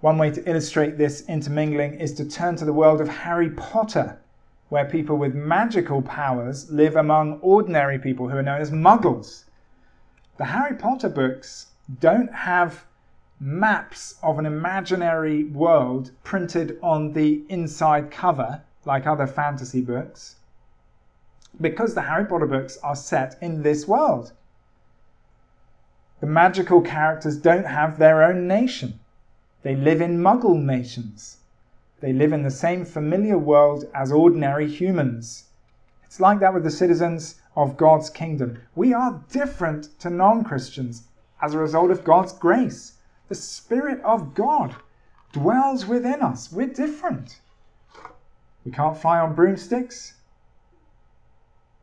One 0.00 0.18
way 0.18 0.32
to 0.32 0.50
illustrate 0.50 0.98
this 0.98 1.26
intermingling 1.28 1.94
is 1.94 2.12
to 2.14 2.28
turn 2.28 2.56
to 2.56 2.64
the 2.64 2.72
world 2.72 3.00
of 3.00 3.08
Harry 3.08 3.50
Potter 3.50 4.18
where 4.68 4.84
people 4.84 5.16
with 5.16 5.36
magical 5.36 6.02
powers 6.02 6.68
live 6.68 6.96
among 6.96 7.38
ordinary 7.42 7.96
people 7.96 8.28
who 8.28 8.36
are 8.36 8.42
known 8.42 8.60
as 8.60 8.72
muggles. 8.72 9.44
The 10.36 10.46
Harry 10.46 10.74
Potter 10.74 11.08
books 11.08 11.68
don't 12.00 12.32
have 12.34 12.84
maps 13.46 14.14
of 14.22 14.38
an 14.38 14.46
imaginary 14.46 15.44
world 15.44 16.10
printed 16.22 16.78
on 16.82 17.12
the 17.12 17.44
inside 17.50 18.10
cover 18.10 18.62
like 18.86 19.06
other 19.06 19.26
fantasy 19.26 19.82
books 19.82 20.36
because 21.60 21.92
the 21.92 22.00
Harry 22.00 22.24
Potter 22.24 22.46
books 22.46 22.78
are 22.82 22.96
set 22.96 23.36
in 23.42 23.62
this 23.62 23.86
world. 23.86 24.32
The 26.20 26.26
magical 26.26 26.80
characters 26.80 27.36
don't 27.36 27.66
have 27.66 27.98
their 27.98 28.22
own 28.22 28.48
nation. 28.48 28.98
They 29.62 29.76
live 29.76 30.00
in 30.00 30.22
muggle 30.22 30.58
nations. 30.58 31.36
They 32.00 32.14
live 32.14 32.32
in 32.32 32.44
the 32.44 32.50
same 32.50 32.86
familiar 32.86 33.36
world 33.36 33.84
as 33.94 34.10
ordinary 34.10 34.70
humans. 34.70 35.50
It's 36.02 36.18
like 36.18 36.40
that 36.40 36.54
with 36.54 36.64
the 36.64 36.70
citizens 36.70 37.42
of 37.54 37.76
God's 37.76 38.08
kingdom. 38.08 38.58
We 38.74 38.94
are 38.94 39.22
different 39.30 39.90
to 40.00 40.08
non 40.08 40.44
Christians 40.44 41.08
as 41.42 41.52
a 41.52 41.58
result 41.58 41.90
of 41.90 42.04
God's 42.04 42.32
grace. 42.32 42.93
The 43.28 43.34
Spirit 43.34 44.00
of 44.02 44.34
God 44.34 44.74
dwells 45.32 45.86
within 45.86 46.22
us. 46.22 46.52
We're 46.52 46.66
different. 46.66 47.40
We 48.64 48.70
can't 48.70 48.96
fly 48.96 49.18
on 49.18 49.34
broomsticks, 49.34 50.14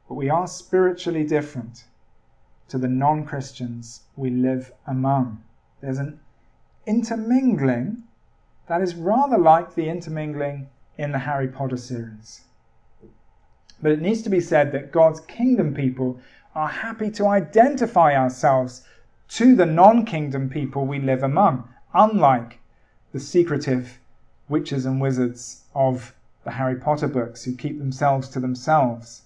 but 0.07 0.15
we 0.15 0.29
are 0.29 0.47
spiritually 0.47 1.25
different 1.25 1.85
to 2.69 2.77
the 2.77 2.87
non 2.87 3.25
Christians 3.25 4.01
we 4.15 4.29
live 4.29 4.71
among. 4.87 5.43
There's 5.81 5.99
an 5.99 6.19
intermingling 6.85 8.03
that 8.67 8.81
is 8.81 8.95
rather 8.95 9.37
like 9.37 9.75
the 9.75 9.89
intermingling 9.89 10.69
in 10.97 11.11
the 11.11 11.19
Harry 11.19 11.47
Potter 11.47 11.77
series. 11.77 12.41
But 13.81 13.91
it 13.91 14.01
needs 14.01 14.21
to 14.21 14.29
be 14.29 14.39
said 14.39 14.71
that 14.71 14.91
God's 14.91 15.21
kingdom 15.21 15.73
people 15.73 16.19
are 16.55 16.67
happy 16.67 17.09
to 17.11 17.27
identify 17.27 18.15
ourselves 18.15 18.83
to 19.31 19.55
the 19.55 19.65
non 19.65 20.03
kingdom 20.05 20.49
people 20.49 20.85
we 20.85 20.99
live 20.99 21.23
among, 21.23 21.69
unlike 21.93 22.59
the 23.13 23.19
secretive 23.19 23.97
witches 24.49 24.85
and 24.85 24.99
wizards 24.99 25.63
of 25.73 26.13
the 26.43 26.51
Harry 26.51 26.75
Potter 26.75 27.07
books 27.07 27.45
who 27.45 27.55
keep 27.55 27.79
themselves 27.79 28.27
to 28.27 28.41
themselves. 28.41 29.21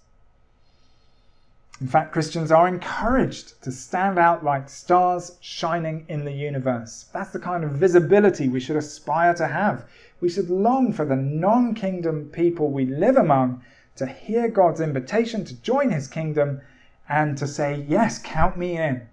In 1.82 1.88
fact, 1.88 2.14
Christians 2.14 2.52
are 2.52 2.68
encouraged 2.68 3.60
to 3.64 3.72
stand 3.72 4.20
out 4.20 4.44
like 4.44 4.70
stars 4.70 5.38
shining 5.42 6.06
in 6.08 6.24
the 6.24 6.32
universe. 6.32 7.08
That's 7.12 7.32
the 7.32 7.40
kind 7.40 7.64
of 7.64 7.72
visibility 7.72 8.48
we 8.48 8.60
should 8.60 8.78
aspire 8.78 9.34
to 9.34 9.48
have. 9.48 9.86
We 10.22 10.30
should 10.30 10.52
long 10.52 10.94
for 10.94 11.06
the 11.06 11.16
non 11.16 11.74
kingdom 11.74 12.30
people 12.32 12.70
we 12.70 12.86
live 12.86 13.18
among 13.18 13.64
to 13.96 14.06
hear 14.06 14.50
God's 14.50 14.82
invitation 14.82 15.44
to 15.46 15.62
join 15.62 15.90
his 15.90 16.08
kingdom 16.08 16.62
and 17.10 17.36
to 17.40 17.48
say, 17.48 17.84
Yes, 17.90 18.20
count 18.20 18.56
me 18.56 18.78
in. 18.78 19.08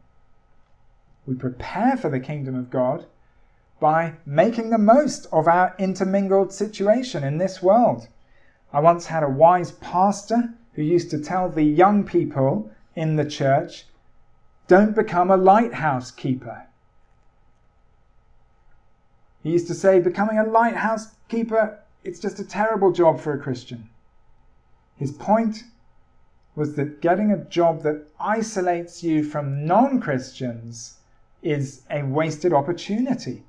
We 1.26 1.34
prepare 1.34 1.96
for 1.96 2.08
the 2.08 2.18
kingdom 2.18 2.54
of 2.56 2.70
God 2.70 3.06
by 3.78 4.14
making 4.26 4.70
the 4.70 4.78
most 4.78 5.26
of 5.32 5.46
our 5.46 5.74
intermingled 5.78 6.52
situation 6.52 7.22
in 7.22 7.38
this 7.38 7.62
world. 7.62 8.08
I 8.72 8.80
once 8.80 9.06
had 9.06 9.22
a 9.22 9.28
wise 9.28 9.72
pastor 9.72 10.54
who 10.74 10.82
used 10.82 11.10
to 11.10 11.22
tell 11.22 11.48
the 11.48 11.62
young 11.62 12.04
people 12.04 12.70
in 12.96 13.16
the 13.16 13.24
church, 13.24 13.86
don't 14.66 14.94
become 14.94 15.30
a 15.30 15.36
lighthouse 15.36 16.10
keeper. 16.10 16.66
He 19.42 19.50
used 19.50 19.66
to 19.66 19.74
say, 19.74 20.00
becoming 20.00 20.38
a 20.38 20.44
lighthouse 20.44 21.14
keeper, 21.28 21.80
it's 22.04 22.20
just 22.20 22.38
a 22.38 22.44
terrible 22.44 22.92
job 22.92 23.20
for 23.20 23.32
a 23.32 23.38
Christian. 23.38 23.88
His 24.96 25.12
point 25.12 25.64
was 26.54 26.74
that 26.76 27.00
getting 27.00 27.30
a 27.30 27.44
job 27.44 27.82
that 27.82 28.08
isolates 28.20 29.02
you 29.02 29.24
from 29.24 29.66
non 29.66 30.00
Christians 30.00 30.98
is 31.42 31.82
a 31.90 32.02
wasted 32.02 32.52
opportunity. 32.52 33.42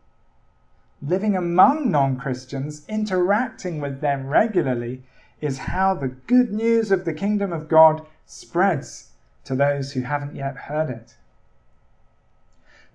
Living 1.02 1.36
among 1.36 1.92
non 1.92 2.18
Christians, 2.18 2.86
interacting 2.88 3.80
with 3.82 4.02
them 4.02 4.28
regularly, 4.28 5.04
is 5.42 5.58
how 5.58 5.94
the 5.94 6.08
good 6.08 6.52
news 6.52 6.92
of 6.92 7.06
the 7.06 7.14
kingdom 7.14 7.52
of 7.52 7.68
God 7.68 8.06
spreads 8.26 9.10
to 9.44 9.56
those 9.56 9.92
who 9.92 10.02
haven't 10.02 10.36
yet 10.36 10.56
heard 10.56 10.90
it. 10.90 11.16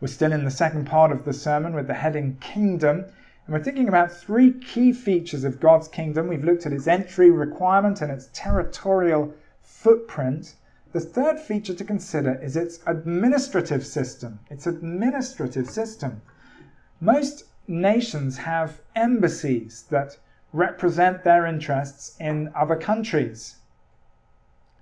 We're 0.01 0.09
still 0.09 0.33
in 0.33 0.45
the 0.45 0.51
second 0.51 0.87
part 0.87 1.13
of 1.13 1.25
the 1.25 1.33
sermon 1.33 1.75
with 1.75 1.89
the 1.89 1.95
heading 1.95 2.37
Kingdom, 2.41 3.05
and 3.47 3.55
we're 3.55 3.63
thinking 3.63 3.89
about 3.89 4.13
three 4.13 4.53
key 4.53 4.93
features 4.93 5.45
of 5.45 5.61
God's 5.61 5.89
kingdom. 5.89 6.29
We've 6.29 6.45
looked 6.45 6.67
at 6.67 6.73
its 6.73 6.87
entry 6.87 7.31
requirement 7.31 8.01
and 8.01 8.11
its 8.13 8.31
territorial 8.33 9.35
footprint. 9.63 10.55
The 10.91 11.01
third 11.01 11.39
feature 11.39 11.75
to 11.75 11.85
consider 11.85 12.41
is 12.43 12.57
its 12.57 12.81
administrative 12.87 13.85
system. 13.85 14.41
Its 14.49 14.67
administrative 14.67 15.69
system. 15.69 16.23
Most 16.99 17.45
nations 17.67 18.39
have 18.39 18.81
embassies 18.97 19.85
that 19.91 20.17
represent 20.53 21.25
their 21.25 21.45
interests 21.45 22.17
in 22.19 22.51
other 22.55 22.75
countries. 22.75 23.57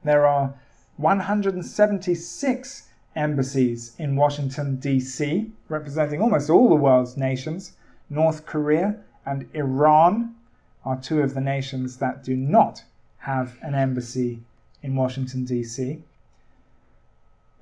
There 0.05 0.25
are 0.25 0.55
176 0.97 2.89
embassies 3.17 3.97
in 3.99 4.15
Washington, 4.15 4.77
D.C., 4.77 5.51
representing 5.69 6.23
almost 6.23 6.49
all 6.49 6.69
the 6.69 6.77
world's 6.77 7.17
nations. 7.17 7.77
North 8.09 8.47
Korea 8.47 8.97
and 9.25 9.49
Iran 9.55 10.37
are 10.85 11.01
two 11.01 11.21
of 11.21 11.35
the 11.35 11.41
nations 11.41 11.97
that 11.97 12.23
do 12.23 12.37
not 12.37 12.85
have 13.19 13.59
an 13.61 13.75
embassy 13.75 14.45
in 14.83 14.95
Washington, 14.95 15.45
D.C. 15.45 16.03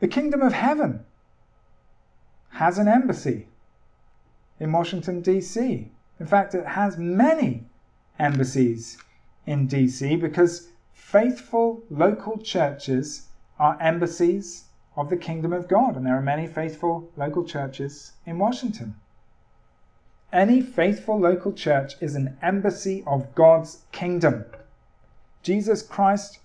The 0.00 0.09
Kingdom 0.09 0.42
of 0.42 0.53
Heaven 0.53 1.05
has 2.50 2.79
an 2.79 2.88
embassy 2.88 3.48
in 4.61 4.72
Washington, 4.72 5.20
D.C. 5.20 5.90
In 6.20 6.27
fact, 6.27 6.55
it 6.55 6.66
has 6.66 6.96
many 6.96 7.64
embassies 8.18 8.98
in 9.46 9.66
D.C. 9.66 10.16
because 10.16 10.68
faithful 10.92 11.83
local 11.90 12.38
churches 12.38 13.29
are 13.59 13.81
embassies 13.81 14.64
of 14.96 15.11
the 15.11 15.16
kingdom 15.16 15.53
of 15.53 15.68
God, 15.68 15.96
and 15.96 16.07
there 16.07 16.16
are 16.16 16.22
many 16.22 16.46
faithful 16.46 17.11
local 17.16 17.44
churches 17.44 18.12
in 18.27 18.38
Washington. 18.38 18.94
Any 20.33 20.61
faithful 20.61 21.18
local 21.18 21.53
church 21.53 21.94
is 22.00 22.14
an 22.14 22.37
embassy 22.42 23.03
of 23.07 23.35
God's 23.35 23.83
kingdom. 23.92 24.44
Jesus 25.42 25.83
Christ 25.83 26.38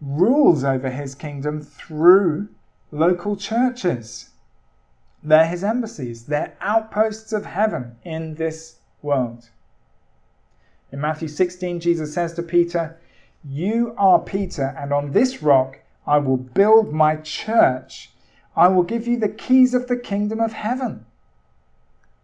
rules 0.00 0.64
over 0.64 0.90
his 0.90 1.14
kingdom 1.14 1.60
through 1.60 2.48
local 2.90 3.36
churches. 3.36 4.30
They're 5.22 5.46
his 5.46 5.64
embassies, 5.64 6.26
they're 6.26 6.56
outposts 6.60 7.32
of 7.32 7.46
heaven 7.46 7.96
in 8.04 8.34
this 8.34 8.76
world. 9.02 9.48
In 10.92 11.00
Matthew 11.00 11.28
16, 11.28 11.80
Jesus 11.80 12.14
says 12.14 12.34
to 12.34 12.42
Peter, 12.42 12.96
You 13.42 13.94
are 13.96 14.20
Peter, 14.20 14.76
and 14.78 14.92
on 14.92 15.12
this 15.12 15.42
rock 15.42 15.80
I 16.06 16.18
will 16.18 16.36
build 16.36 16.92
my 16.92 17.16
church. 17.16 18.10
I 18.54 18.68
will 18.68 18.82
give 18.82 19.08
you 19.08 19.16
the 19.16 19.28
keys 19.28 19.74
of 19.74 19.88
the 19.88 19.96
kingdom 19.96 20.40
of 20.40 20.52
heaven. 20.52 21.06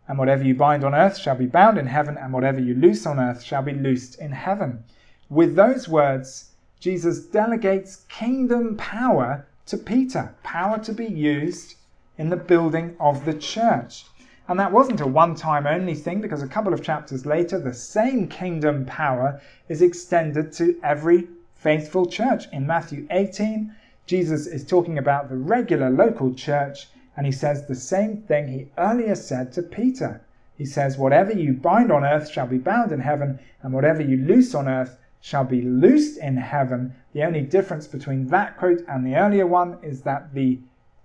And 0.06 0.18
whatever 0.18 0.44
you 0.44 0.54
bind 0.54 0.84
on 0.84 0.94
earth 0.94 1.16
shall 1.16 1.36
be 1.36 1.46
bound 1.46 1.78
in 1.78 1.86
heaven, 1.86 2.16
and 2.18 2.32
whatever 2.32 2.60
you 2.60 2.74
loose 2.74 3.06
on 3.06 3.18
earth 3.18 3.42
shall 3.42 3.62
be 3.62 3.72
loosed 3.72 4.18
in 4.20 4.32
heaven. 4.32 4.84
With 5.28 5.56
those 5.56 5.88
words, 5.88 6.49
Jesus 6.80 7.26
delegates 7.26 8.06
kingdom 8.08 8.74
power 8.76 9.46
to 9.66 9.76
Peter, 9.76 10.34
power 10.42 10.78
to 10.78 10.94
be 10.94 11.04
used 11.04 11.74
in 12.16 12.30
the 12.30 12.36
building 12.36 12.96
of 12.98 13.26
the 13.26 13.34
church. 13.34 14.06
And 14.48 14.58
that 14.58 14.72
wasn't 14.72 15.02
a 15.02 15.06
one 15.06 15.34
time 15.34 15.66
only 15.66 15.94
thing 15.94 16.22
because 16.22 16.42
a 16.42 16.48
couple 16.48 16.72
of 16.72 16.82
chapters 16.82 17.26
later, 17.26 17.58
the 17.58 17.74
same 17.74 18.28
kingdom 18.28 18.86
power 18.86 19.42
is 19.68 19.82
extended 19.82 20.52
to 20.54 20.80
every 20.82 21.28
faithful 21.54 22.06
church. 22.06 22.44
In 22.50 22.66
Matthew 22.66 23.06
18, 23.10 23.74
Jesus 24.06 24.46
is 24.46 24.64
talking 24.66 24.96
about 24.96 25.28
the 25.28 25.36
regular 25.36 25.90
local 25.90 26.32
church 26.32 26.88
and 27.14 27.26
he 27.26 27.32
says 27.32 27.66
the 27.66 27.74
same 27.74 28.22
thing 28.22 28.48
he 28.48 28.68
earlier 28.78 29.14
said 29.14 29.52
to 29.52 29.62
Peter. 29.62 30.22
He 30.56 30.64
says, 30.64 30.96
Whatever 30.96 31.32
you 31.32 31.52
bind 31.52 31.92
on 31.92 32.04
earth 32.04 32.30
shall 32.30 32.46
be 32.46 32.58
bound 32.58 32.90
in 32.90 33.00
heaven, 33.00 33.38
and 33.62 33.74
whatever 33.74 34.00
you 34.00 34.16
loose 34.16 34.54
on 34.54 34.66
earth 34.66 34.96
shall 35.20 35.44
be 35.44 35.60
loosed 35.60 36.18
in 36.18 36.36
heaven. 36.36 36.94
The 37.12 37.24
only 37.24 37.42
difference 37.42 37.86
between 37.86 38.28
that 38.28 38.56
quote 38.56 38.82
and 38.88 39.06
the 39.06 39.16
earlier 39.16 39.46
one 39.46 39.78
is 39.82 40.02
that 40.02 40.32
the 40.32 40.60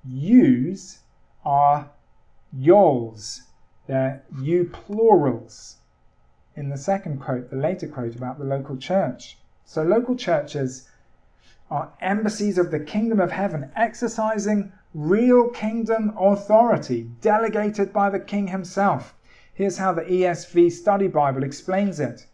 yous 0.07 0.99
are 1.43 1.89
yols. 2.53 3.43
They're 3.87 4.23
you 4.41 4.65
plurals. 4.65 5.77
In 6.55 6.69
the 6.69 6.77
second 6.77 7.19
quote, 7.19 7.49
the 7.49 7.57
later 7.57 7.87
quote 7.87 8.15
about 8.15 8.39
the 8.39 8.45
local 8.45 8.77
church. 8.77 9.37
So 9.65 9.83
local 9.83 10.15
churches 10.15 10.87
are 11.69 11.91
embassies 11.99 12.57
of 12.57 12.71
the 12.71 12.79
kingdom 12.79 13.19
of 13.19 13.31
heaven, 13.31 13.71
exercising 13.75 14.71
real 14.93 15.49
kingdom 15.49 16.13
authority 16.17 17.09
delegated 17.19 17.91
by 17.91 18.09
the 18.09 18.19
king 18.19 18.47
himself. 18.47 19.13
Here's 19.53 19.77
how 19.77 19.91
the 19.91 20.03
ESV 20.03 20.71
Study 20.71 21.07
Bible 21.07 21.43
explains 21.43 21.99
it. 21.99 22.27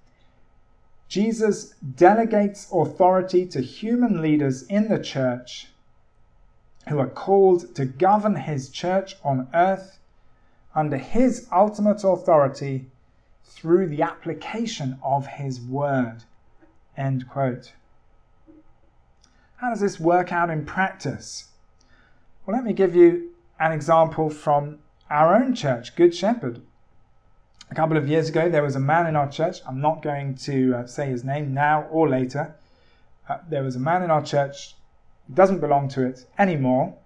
Jesus 1.12 1.74
delegates 1.74 2.70
authority 2.72 3.46
to 3.48 3.60
human 3.60 4.22
leaders 4.22 4.64
in 4.64 4.88
the 4.88 4.98
church 4.98 5.68
who 6.88 7.00
are 7.00 7.10
called 7.10 7.76
to 7.76 7.84
govern 7.84 8.38
his 8.38 8.70
church 8.70 9.18
on 9.22 9.50
earth 9.54 10.00
under 10.74 10.96
his 10.96 11.50
ultimate 11.52 12.06
authority 12.06 12.86
through 13.44 13.90
the 13.90 14.02
application 14.02 14.98
of 15.04 15.28
his 15.28 15.60
word. 15.60 16.24
End 16.96 17.28
quote. 17.28 17.74
How 19.58 19.70
does 19.72 19.82
this 19.82 20.00
work 20.00 20.32
out 20.32 20.50
in 20.50 20.66
practice? 20.66 21.50
Well, 22.46 22.56
let 22.56 22.64
me 22.64 22.72
give 22.72 22.96
you 22.96 23.32
an 23.60 23.74
example 23.74 24.30
from 24.30 24.80
our 25.10 25.36
own 25.36 25.56
church, 25.56 25.94
Good 25.98 26.16
Shepherd. 26.16 26.62
A 27.72 27.74
couple 27.74 27.96
of 27.96 28.10
years 28.10 28.28
ago, 28.28 28.50
there 28.50 28.64
was 28.64 28.76
a 28.76 28.82
man 28.82 29.08
in 29.08 29.16
our 29.16 29.30
church. 29.30 29.62
I'm 29.66 29.80
not 29.80 30.02
going 30.02 30.36
to 30.40 30.76
uh, 30.76 30.88
say 30.88 31.08
his 31.08 31.24
name 31.24 31.54
now 31.54 31.84
or 31.84 32.10
later. 32.10 32.54
Uh, 33.30 33.38
there 33.50 33.64
was 33.64 33.78
a 33.78 33.80
man 33.80 34.04
in 34.04 34.12
our 34.12 34.22
church 34.22 34.76
who 35.26 35.36
doesn't 35.36 35.62
belong 35.62 35.88
to 35.90 36.06
it 36.06 36.26
anymore. 36.38 36.98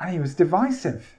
And 0.00 0.10
he 0.10 0.18
was 0.18 0.34
divisive. 0.34 1.18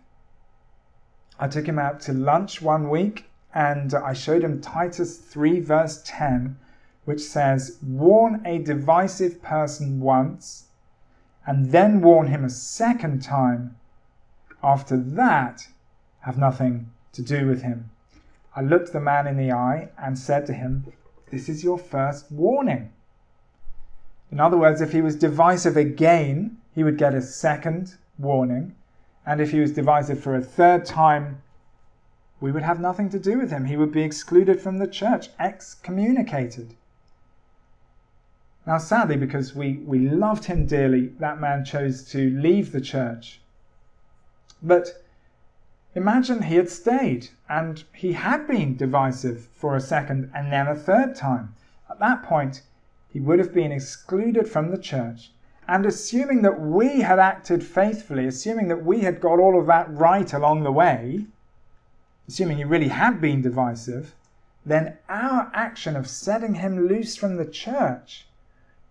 I 1.40 1.48
took 1.48 1.68
him 1.68 1.78
out 1.78 2.00
to 2.02 2.14
lunch 2.14 2.60
one 2.60 2.90
week 2.90 3.30
and 3.54 3.94
I 3.94 4.14
showed 4.14 4.44
him 4.44 4.62
Titus 4.62 5.18
3, 5.20 5.60
verse 5.60 6.02
10, 6.04 6.58
which 7.06 7.22
says, 7.22 7.78
Warn 7.84 8.42
a 8.48 8.58
divisive 8.58 9.44
person 9.44 10.00
once, 10.00 10.70
and 11.46 11.72
then 11.72 12.02
warn 12.02 12.30
him 12.30 12.44
a 12.44 12.50
second 12.50 13.22
time. 13.22 13.76
After 14.64 14.98
that, 14.98 15.68
have 16.22 16.40
nothing 16.40 16.90
to 17.14 17.22
do 17.22 17.46
with 17.46 17.62
him. 17.62 17.91
I 18.56 18.62
looked 18.62 18.92
the 18.92 19.00
man 19.00 19.28
in 19.28 19.38
the 19.38 19.52
eye 19.52 19.90
and 19.98 20.18
said 20.18 20.46
to 20.48 20.54
him, 20.54 20.92
This 21.30 21.48
is 21.48 21.64
your 21.64 21.78
first 21.78 22.32
warning. 22.32 22.92
In 24.32 24.40
other 24.40 24.58
words, 24.58 24.82
if 24.82 24.92
he 24.92 25.02
was 25.02 25.16
divisive 25.16 25.78
again, 25.78 26.58
he 26.74 26.84
would 26.84 26.98
get 26.98 27.14
a 27.14 27.22
second 27.22 27.96
warning. 28.18 28.76
And 29.26 29.40
if 29.40 29.52
he 29.52 29.60
was 29.60 29.74
divisive 29.74 30.22
for 30.22 30.36
a 30.36 30.42
third 30.42 30.86
time, 30.86 31.42
we 32.40 32.52
would 32.52 32.64
have 32.64 32.80
nothing 32.80 33.10
to 33.10 33.20
do 33.20 33.38
with 33.38 33.52
him. 33.52 33.66
He 33.66 33.78
would 33.78 33.92
be 33.92 34.04
excluded 34.04 34.60
from 34.60 34.80
the 34.80 34.88
church, 34.88 35.30
excommunicated. 35.40 36.76
Now, 38.66 38.78
sadly, 38.78 39.16
because 39.16 39.56
we, 39.56 39.78
we 39.78 40.00
loved 40.00 40.46
him 40.46 40.66
dearly, 40.66 41.08
that 41.20 41.40
man 41.40 41.66
chose 41.66 42.04
to 42.12 42.30
leave 42.32 42.72
the 42.72 42.82
church. 42.82 43.42
But 44.62 45.01
imagine 45.94 46.44
he 46.44 46.56
had 46.56 46.70
stayed 46.70 47.30
and 47.50 47.84
he 47.94 48.14
had 48.14 48.48
been 48.48 48.78
divisive 48.78 49.48
for 49.54 49.76
a 49.76 49.82
second 49.82 50.32
and 50.34 50.52
then 50.52 50.68
a 50.68 50.76
third 50.76 51.16
time. 51.16 51.54
At 51.90 52.00
that 52.00 52.24
point, 52.24 52.62
he 53.10 53.20
would 53.20 53.40
have 53.40 53.54
been 53.54 53.72
excluded 53.72 54.48
from 54.48 54.72
the 54.72 54.78
church. 54.78 55.32
And 55.68 55.86
assuming 55.86 56.42
that 56.42 56.60
we 56.60 57.02
had 57.02 57.20
acted 57.20 57.64
faithfully, 57.64 58.26
assuming 58.26 58.68
that 58.70 58.86
we 58.86 59.02
had 59.02 59.22
got 59.22 59.40
all 59.40 59.60
of 59.60 59.68
that 59.68 59.94
right 59.94 60.32
along 60.34 60.64
the 60.64 60.72
way, 60.72 61.26
assuming 62.28 62.58
he 62.58 62.64
really 62.64 62.88
had 62.88 63.20
been 63.20 63.42
divisive, 63.42 64.16
then 64.66 64.98
our 65.10 65.52
action 65.54 65.96
of 65.96 66.08
setting 66.08 66.56
him 66.56 66.88
loose 66.88 67.16
from 67.16 67.36
the 67.36 67.46
church 67.46 68.28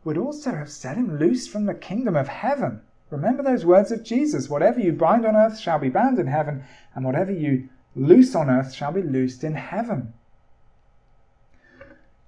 would 0.04 0.18
also 0.18 0.52
have 0.52 0.70
set 0.70 0.96
him 0.96 1.18
loose 1.18 1.46
from 1.46 1.66
the 1.66 1.74
kingdom 1.74 2.16
of 2.16 2.28
heaven. 2.28 2.82
Remember 3.10 3.42
those 3.42 3.66
words 3.66 3.90
of 3.90 4.04
Jesus 4.04 4.48
whatever 4.48 4.78
you 4.80 4.92
bind 4.92 5.26
on 5.26 5.36
earth 5.36 5.58
shall 5.58 5.78
be 5.78 5.88
bound 5.88 6.18
in 6.18 6.28
heaven, 6.28 6.62
and 6.94 7.04
whatever 7.04 7.32
you 7.32 7.68
loose 7.96 8.34
on 8.34 8.48
earth 8.48 8.72
shall 8.72 8.92
be 8.92 9.02
loosed 9.02 9.42
in 9.42 9.54
heaven. 9.54 10.12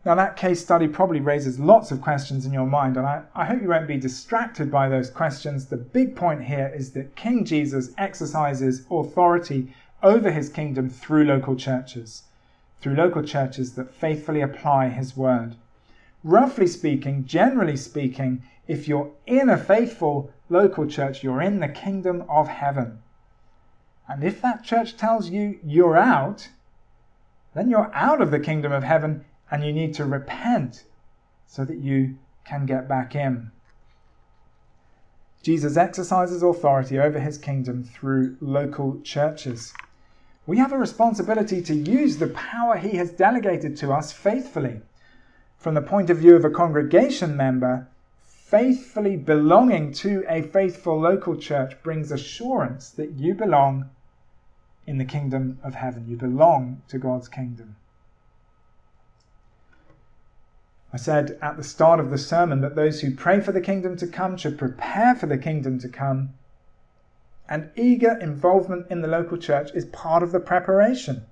Now, 0.05 0.17
that 0.17 0.35
case 0.35 0.61
study 0.61 0.89
probably 0.89 1.21
raises 1.21 1.61
lots 1.61 1.93
of 1.93 2.01
questions 2.01 2.45
in 2.45 2.53
your 2.53 2.67
mind, 2.67 2.97
and 2.97 3.07
I, 3.07 3.23
I, 3.37 3.45
hope 3.45 3.63
you 3.63 3.69
won't 3.69 3.87
be 3.87 3.97
distracted 3.97 4.69
by 4.69 4.89
those 4.89 5.09
questions. 5.09 5.67
The 5.67 5.77
big 5.77 6.17
point 6.17 6.43
here 6.43 6.73
is 6.75 6.91
that 6.93 7.15
King 7.15 7.45
Jesus 7.45 7.95
exercises 7.97 8.85
authority 8.91 9.73
over 10.03 10.33
his 10.33 10.49
kingdom 10.49 10.91
through 10.91 11.27
local 11.27 11.55
churches, 11.55 12.25
through 12.81 12.97
local 12.97 13.23
churches 13.23 13.75
that 13.75 13.95
faithfully 13.95 14.41
apply 14.41 14.89
his 14.89 15.17
word. 15.17 15.55
Roughly 16.25 16.67
speaking, 16.67 17.25
generally 17.25 17.77
speaking, 17.77 18.43
if 18.67 18.89
you're 18.89 19.11
in 19.27 19.49
a 19.49 19.57
faithful 19.57 20.33
local 20.53 20.87
church, 20.87 21.25
you're 21.25 21.43
in 21.43 21.61
the 21.61 21.69
kingdom 21.69 22.25
of 22.29 22.47
heaven. 22.47 23.01
And 24.09 24.23
if 24.23 24.43
that 24.43 24.63
church 24.63 24.97
tells 24.97 25.31
you 25.31 25.59
you're 25.65 25.97
out, 25.97 26.51
then 27.55 27.71
you're 27.71 27.91
out 27.95 28.21
of 28.21 28.31
the 28.31 28.41
kingdom 28.41 28.71
of 28.71 28.85
heaven 28.85 29.25
and 29.51 29.65
you 29.65 29.73
need 29.73 29.95
to 29.95 30.05
repent 30.05 30.85
so 31.47 31.65
that 31.65 31.79
you 31.79 32.17
can 32.45 32.67
get 32.67 32.89
back 32.89 33.15
in. 33.15 33.51
Jesus 35.43 35.77
exercises 35.77 36.43
authority 36.43 36.99
over 36.99 37.19
his 37.19 37.37
kingdom 37.37 37.83
through 37.83 38.37
local 38.41 39.01
churches. 39.01 39.73
we 40.47 40.59
have 40.59 40.73
a 40.73 40.79
responsibility 40.79 41.61
to 41.63 41.75
use 41.75 42.19
the 42.19 42.29
power 42.29 42.77
He 42.77 42.97
has 42.97 43.13
delegated 43.13 43.77
to 43.77 43.93
us 43.93 44.13
faithfully. 44.13 44.81
From 45.57 45.75
the 45.75 45.83
point 45.83 46.11
of 46.11 46.19
view 46.19 46.35
of 46.35 46.45
a 46.45 46.51
congregation 46.51 47.37
member, 47.37 47.89
faithfully 48.53 49.17
belonging 49.17 49.91
to 49.91 50.23
a 50.29 50.43
faithful 50.43 51.01
local 51.01 51.35
church 51.35 51.73
brings 51.83 52.13
assurance 52.13 52.91
that 52.91 53.13
you 53.13 53.33
belong 53.33 53.89
in 54.87 54.99
the 54.99 55.07
kingdom 55.07 55.59
of 55.65 55.75
heaven. 55.75 56.05
You 56.07 56.19
belong 56.19 56.83
to 56.89 56.99
God's 56.99 57.29
kingdom. 57.29 57.77
I 60.93 60.99
said 60.99 61.39
at 61.41 61.57
the 61.57 61.65
start 61.65 61.99
of 61.99 62.11
the 62.11 62.19
sermon 62.19 62.61
that 62.61 62.77
those 62.77 63.01
who 63.01 63.17
pray 63.17 63.41
for 63.41 63.53
the 63.53 63.61
kingdom 63.63 63.97
to 63.97 64.07
come 64.07 64.37
should 64.37 64.59
prepare 64.59 65.15
for 65.15 65.25
the 65.25 65.39
kingdom 65.39 65.79
to 65.79 65.89
come 65.89 66.35
and 67.49 67.71
eager 67.75 68.19
involvement 68.19 68.87
in 68.91 69.01
the 69.01 69.09
local 69.09 69.39
church 69.39 69.71
is 69.73 69.87
part 69.87 70.23
of 70.23 70.31
the 70.31 70.41
preparation. 70.41 71.25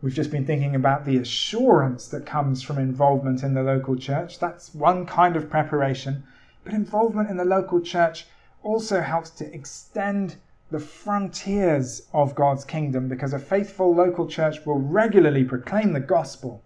We've 0.00 0.14
just 0.14 0.30
been 0.30 0.46
thinking 0.46 0.76
about 0.76 1.04
the 1.04 1.16
assurance 1.16 2.06
that 2.08 2.24
comes 2.24 2.62
from 2.62 2.78
involvement 2.78 3.42
in 3.42 3.54
the 3.54 3.64
local 3.64 3.96
church. 3.96 4.38
That's 4.38 4.72
one 4.72 5.06
kind 5.06 5.34
of 5.34 5.50
preparation. 5.50 6.22
But 6.62 6.72
involvement 6.72 7.30
in 7.30 7.36
the 7.36 7.44
local 7.44 7.80
church 7.80 8.26
also 8.62 9.00
helps 9.00 9.30
to 9.30 9.52
extend 9.52 10.36
the 10.70 10.78
frontiers 10.78 12.06
of 12.12 12.36
God's 12.36 12.64
kingdom 12.64 13.08
because 13.08 13.32
a 13.32 13.40
faithful 13.40 13.92
local 13.92 14.28
church 14.28 14.64
will 14.64 14.78
regularly 14.78 15.42
proclaim 15.42 15.92
the 15.92 16.00
gospel. 16.00 16.62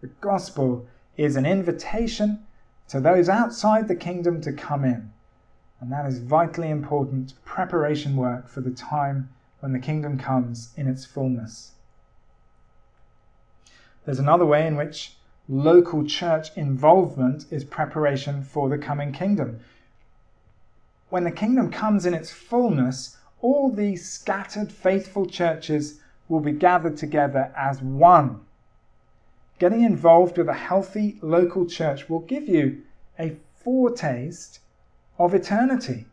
The 0.00 0.10
gospel 0.20 0.86
is 1.16 1.36
an 1.36 1.46
invitation 1.46 2.44
to 2.88 2.98
those 2.98 3.28
outside 3.28 3.86
the 3.86 3.94
kingdom 3.94 4.40
to 4.40 4.52
come 4.52 4.84
in. 4.84 5.12
And 5.80 5.92
that 5.92 6.06
is 6.06 6.18
vitally 6.18 6.70
important 6.70 7.34
preparation 7.44 8.16
work 8.16 8.48
for 8.48 8.60
the 8.60 8.72
time 8.72 9.28
when 9.60 9.72
the 9.72 9.78
kingdom 9.78 10.18
comes 10.18 10.72
in 10.76 10.88
its 10.88 11.04
fullness. 11.04 11.72
There's 14.04 14.18
another 14.18 14.46
way 14.46 14.66
in 14.66 14.76
which 14.76 15.16
local 15.48 16.04
church 16.04 16.56
involvement 16.56 17.46
is 17.50 17.64
preparation 17.64 18.42
for 18.42 18.68
the 18.68 18.78
coming 18.78 19.12
kingdom. 19.12 19.60
When 21.08 21.24
the 21.24 21.30
kingdom 21.30 21.70
comes 21.70 22.06
in 22.06 22.14
its 22.14 22.30
fullness, 22.30 23.16
all 23.40 23.70
these 23.70 24.08
scattered 24.08 24.72
faithful 24.72 25.26
churches 25.26 26.00
will 26.28 26.40
be 26.40 26.52
gathered 26.52 26.96
together 26.96 27.52
as 27.56 27.82
one. 27.82 28.40
Getting 29.58 29.82
involved 29.82 30.38
with 30.38 30.48
a 30.48 30.54
healthy 30.54 31.18
local 31.20 31.66
church 31.66 32.08
will 32.08 32.20
give 32.20 32.48
you 32.48 32.82
a 33.18 33.36
foretaste 33.54 34.60
of 35.18 35.34
eternity. 35.34 36.06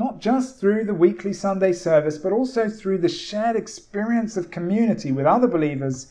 Not 0.00 0.18
just 0.18 0.58
through 0.58 0.84
the 0.84 0.94
weekly 0.94 1.34
Sunday 1.34 1.74
service, 1.74 2.16
but 2.16 2.32
also 2.32 2.70
through 2.70 2.96
the 2.96 3.08
shared 3.10 3.54
experience 3.54 4.34
of 4.38 4.50
community 4.50 5.12
with 5.12 5.26
other 5.26 5.46
believers 5.46 6.10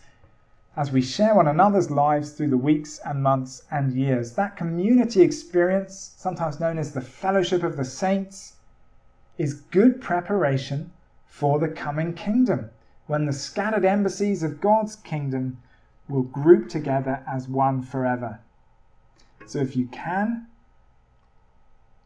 as 0.77 0.91
we 0.91 1.01
share 1.01 1.33
one 1.33 1.47
another's 1.47 1.89
lives 1.89 2.33
through 2.33 2.49
the 2.49 2.55
weeks 2.55 2.99
and 3.03 3.23
months 3.23 3.63
and 3.71 3.95
years. 3.95 4.33
That 4.33 4.55
community 4.55 5.23
experience, 5.23 6.13
sometimes 6.17 6.59
known 6.59 6.77
as 6.77 6.93
the 6.93 7.01
fellowship 7.01 7.63
of 7.63 7.77
the 7.77 7.83
saints, 7.83 8.57
is 9.39 9.55
good 9.55 9.99
preparation 9.99 10.91
for 11.25 11.57
the 11.57 11.67
coming 11.67 12.13
kingdom, 12.13 12.69
when 13.07 13.25
the 13.25 13.33
scattered 13.33 13.85
embassies 13.85 14.43
of 14.43 14.61
God's 14.61 14.97
kingdom 14.97 15.57
will 16.07 16.21
group 16.21 16.69
together 16.69 17.23
as 17.27 17.47
one 17.47 17.81
forever. 17.81 18.39
So 19.47 19.57
if 19.57 19.75
you 19.75 19.87
can, 19.87 20.45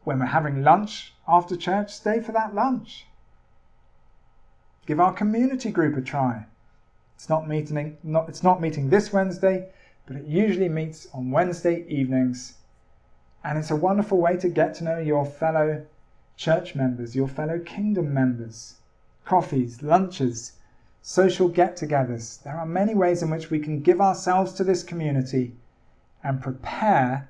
when 0.04 0.18
we're 0.18 0.26
having 0.26 0.62
lunch 0.62 1.12
after 1.26 1.56
church, 1.56 1.92
stay 1.92 2.20
for 2.20 2.32
that 2.32 2.54
lunch. 2.54 3.06
Give 4.86 5.00
our 5.00 5.12
community 5.12 5.70
group 5.70 5.96
a 5.96 6.02
try. 6.02 6.46
It's 7.16 7.28
not 7.28 7.48
meeting, 7.48 7.96
not, 8.02 8.28
it's 8.28 8.42
not 8.42 8.60
meeting 8.60 8.90
this 8.90 9.12
Wednesday, 9.12 9.70
but 10.06 10.16
it 10.16 10.26
usually 10.26 10.68
meets 10.68 11.08
on 11.14 11.30
Wednesday 11.30 11.86
evenings. 11.88 12.54
And 13.42 13.58
it's 13.58 13.70
a 13.70 13.76
wonderful 13.76 14.18
way 14.18 14.36
to 14.36 14.48
get 14.48 14.74
to 14.74 14.84
know 14.84 14.98
your 14.98 15.24
fellow 15.24 15.86
church 16.36 16.74
members, 16.74 17.16
your 17.16 17.28
fellow 17.28 17.58
kingdom 17.58 18.12
members. 18.12 18.76
Coffees, 19.24 19.82
lunches, 19.82 20.52
social 21.00 21.48
get 21.48 21.76
togethers. 21.76 22.42
There 22.42 22.56
are 22.56 22.66
many 22.66 22.94
ways 22.94 23.22
in 23.22 23.30
which 23.30 23.50
we 23.50 23.58
can 23.58 23.80
give 23.80 24.00
ourselves 24.00 24.52
to 24.54 24.64
this 24.64 24.82
community 24.82 25.54
and 26.22 26.42
prepare 26.42 27.28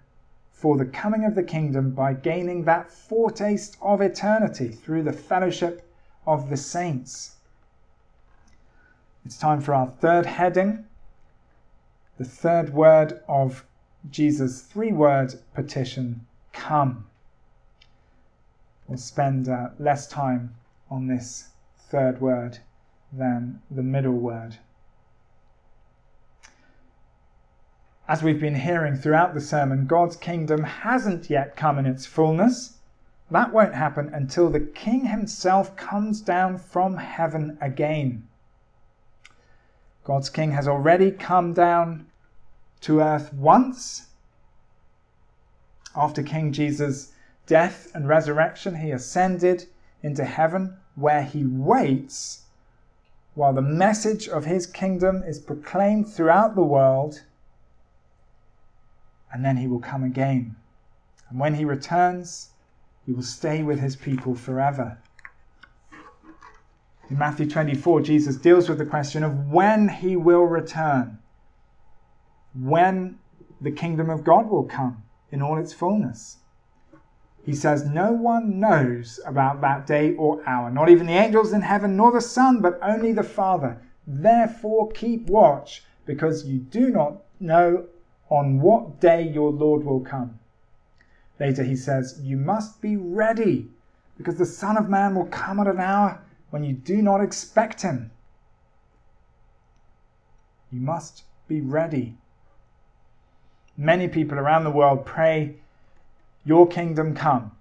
for 0.64 0.78
the 0.78 0.86
coming 0.86 1.26
of 1.26 1.34
the 1.34 1.42
kingdom 1.42 1.90
by 1.90 2.14
gaining 2.14 2.64
that 2.64 2.90
foretaste 2.90 3.76
of 3.82 4.00
eternity 4.00 4.68
through 4.68 5.02
the 5.02 5.12
fellowship 5.12 5.86
of 6.26 6.48
the 6.48 6.56
saints. 6.56 7.36
It's 9.26 9.36
time 9.36 9.60
for 9.60 9.74
our 9.74 9.88
third 9.88 10.24
heading, 10.24 10.86
the 12.16 12.24
third 12.24 12.72
word 12.72 13.20
of 13.28 13.66
Jesus' 14.08 14.62
three 14.62 14.90
word 14.90 15.34
petition 15.52 16.26
come. 16.54 17.08
We'll 18.88 18.96
spend 18.96 19.50
uh, 19.50 19.68
less 19.78 20.06
time 20.06 20.54
on 20.90 21.08
this 21.08 21.50
third 21.76 22.22
word 22.22 22.56
than 23.12 23.60
the 23.70 23.82
middle 23.82 24.14
word. 24.14 24.56
As 28.06 28.22
we've 28.22 28.40
been 28.40 28.54
hearing 28.54 28.96
throughout 28.96 29.32
the 29.32 29.40
sermon, 29.40 29.86
God's 29.86 30.16
kingdom 30.16 30.62
hasn't 30.62 31.30
yet 31.30 31.56
come 31.56 31.78
in 31.78 31.86
its 31.86 32.04
fullness. 32.04 32.78
That 33.30 33.52
won't 33.52 33.74
happen 33.74 34.12
until 34.12 34.50
the 34.50 34.60
King 34.60 35.06
himself 35.06 35.74
comes 35.76 36.20
down 36.20 36.58
from 36.58 36.98
heaven 36.98 37.56
again. 37.60 38.28
God's 40.04 40.28
King 40.28 40.52
has 40.52 40.68
already 40.68 41.10
come 41.10 41.54
down 41.54 42.06
to 42.82 43.00
earth 43.00 43.32
once. 43.32 44.08
After 45.96 46.22
King 46.22 46.52
Jesus' 46.52 47.12
death 47.46 47.90
and 47.94 48.06
resurrection, 48.06 48.76
he 48.76 48.90
ascended 48.90 49.66
into 50.02 50.24
heaven 50.24 50.76
where 50.94 51.22
he 51.22 51.46
waits 51.46 52.42
while 53.34 53.54
the 53.54 53.62
message 53.62 54.28
of 54.28 54.44
his 54.44 54.66
kingdom 54.66 55.22
is 55.22 55.38
proclaimed 55.38 56.08
throughout 56.08 56.54
the 56.54 56.62
world 56.62 57.22
and 59.34 59.44
then 59.44 59.56
he 59.56 59.66
will 59.66 59.80
come 59.80 60.04
again. 60.04 60.54
And 61.28 61.40
when 61.40 61.54
he 61.54 61.64
returns, 61.64 62.50
he 63.04 63.12
will 63.12 63.24
stay 63.24 63.64
with 63.64 63.80
his 63.80 63.96
people 63.96 64.36
forever. 64.36 64.98
In 67.10 67.18
Matthew 67.18 67.50
24, 67.50 68.02
Jesus 68.02 68.36
deals 68.36 68.68
with 68.68 68.78
the 68.78 68.86
question 68.86 69.24
of 69.24 69.50
when 69.50 69.88
he 69.88 70.14
will 70.14 70.44
return, 70.44 71.18
when 72.54 73.18
the 73.60 73.72
kingdom 73.72 74.08
of 74.08 74.22
God 74.22 74.48
will 74.48 74.62
come 74.62 75.02
in 75.32 75.42
all 75.42 75.58
its 75.58 75.72
fullness. 75.72 76.38
He 77.44 77.54
says, 77.54 77.84
No 77.84 78.12
one 78.12 78.60
knows 78.60 79.18
about 79.26 79.60
that 79.62 79.84
day 79.84 80.14
or 80.14 80.48
hour, 80.48 80.70
not 80.70 80.88
even 80.88 81.08
the 81.08 81.12
angels 81.12 81.52
in 81.52 81.62
heaven, 81.62 81.96
nor 81.96 82.12
the 82.12 82.20
Son, 82.20 82.60
but 82.60 82.78
only 82.80 83.12
the 83.12 83.24
Father. 83.24 83.82
Therefore, 84.06 84.92
keep 84.92 85.26
watch, 85.26 85.82
because 86.06 86.46
you 86.46 86.60
do 86.60 86.90
not 86.90 87.24
know 87.40 87.86
on 88.34 88.60
what 88.60 89.00
day 89.00 89.22
your 89.22 89.52
Lord 89.52 89.84
will 89.84 90.00
come. 90.00 90.40
Later 91.38 91.62
he 91.62 91.76
says, 91.76 92.20
You 92.20 92.36
must 92.36 92.80
be 92.80 92.96
ready, 92.96 93.68
because 94.18 94.36
the 94.36 94.46
Son 94.46 94.76
of 94.76 94.88
Man 94.88 95.14
will 95.14 95.26
come 95.26 95.60
at 95.60 95.68
an 95.68 95.78
hour 95.78 96.20
when 96.50 96.64
you 96.64 96.72
do 96.72 97.00
not 97.00 97.20
expect 97.20 97.82
him. 97.82 98.10
You 100.72 100.80
must 100.80 101.22
be 101.46 101.60
ready. 101.60 102.16
Many 103.76 104.08
people 104.08 104.38
around 104.38 104.64
the 104.64 104.70
world 104.70 105.06
pray, 105.06 105.54
Your 106.44 106.66
kingdom 106.66 107.14
come, 107.14 107.52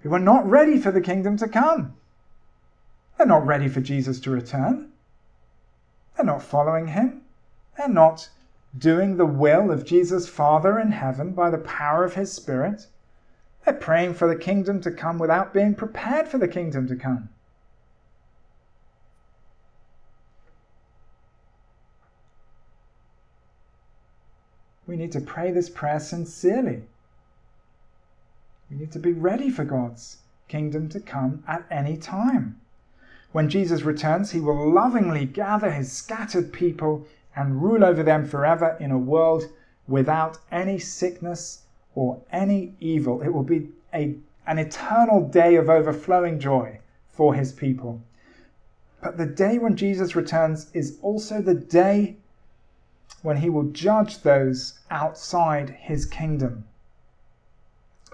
who 0.00 0.14
are 0.14 0.18
not 0.18 0.48
ready 0.48 0.78
for 0.78 0.90
the 0.90 1.02
kingdom 1.02 1.36
to 1.36 1.48
come. 1.48 1.94
They're 3.18 3.26
not 3.26 3.46
ready 3.46 3.68
for 3.68 3.80
Jesus 3.80 4.20
to 4.20 4.30
return. 4.30 4.90
They're 6.16 6.24
not 6.24 6.42
following 6.42 6.88
him. 6.88 7.22
They're 7.76 7.88
not 7.88 8.30
doing 8.76 9.16
the 9.16 9.26
will 9.26 9.70
of 9.70 9.84
Jesus' 9.84 10.28
Father 10.28 10.78
in 10.78 10.92
heaven 10.92 11.32
by 11.32 11.50
the 11.50 11.58
power 11.58 12.04
of 12.04 12.14
his 12.14 12.32
Spirit. 12.32 12.86
They're 13.64 13.74
praying 13.74 14.14
for 14.14 14.28
the 14.28 14.36
kingdom 14.36 14.80
to 14.82 14.90
come 14.90 15.18
without 15.18 15.54
being 15.54 15.74
prepared 15.74 16.28
for 16.28 16.38
the 16.38 16.48
kingdom 16.48 16.86
to 16.88 16.96
come. 16.96 17.28
We 24.86 24.96
need 24.96 25.12
to 25.12 25.20
pray 25.20 25.50
this 25.50 25.70
prayer 25.70 25.98
sincerely. 25.98 26.82
We 28.70 28.76
need 28.76 28.92
to 28.92 28.98
be 28.98 29.12
ready 29.12 29.48
for 29.50 29.64
God's 29.64 30.18
kingdom 30.48 30.88
to 30.90 31.00
come 31.00 31.42
at 31.48 31.64
any 31.70 31.96
time. 31.96 32.60
When 33.32 33.48
Jesus 33.48 33.82
returns, 33.82 34.32
he 34.32 34.40
will 34.40 34.70
lovingly 34.70 35.24
gather 35.24 35.72
his 35.72 35.90
scattered 35.90 36.52
people 36.52 37.06
and 37.36 37.62
rule 37.62 37.84
over 37.84 38.02
them 38.02 38.24
forever 38.24 38.76
in 38.80 38.90
a 38.90 38.98
world 38.98 39.44
without 39.86 40.38
any 40.50 40.78
sickness 40.78 41.62
or 41.94 42.20
any 42.32 42.74
evil. 42.80 43.22
It 43.22 43.28
will 43.28 43.42
be 43.42 43.68
a, 43.92 44.16
an 44.46 44.58
eternal 44.58 45.28
day 45.28 45.56
of 45.56 45.68
overflowing 45.68 46.38
joy 46.38 46.78
for 47.08 47.34
his 47.34 47.52
people. 47.52 48.02
But 49.02 49.16
the 49.18 49.26
day 49.26 49.58
when 49.58 49.76
Jesus 49.76 50.16
returns 50.16 50.70
is 50.72 50.98
also 51.02 51.40
the 51.40 51.54
day 51.54 52.16
when 53.22 53.38
he 53.38 53.50
will 53.50 53.64
judge 53.64 54.22
those 54.22 54.78
outside 54.90 55.70
his 55.70 56.06
kingdom. 56.06 56.64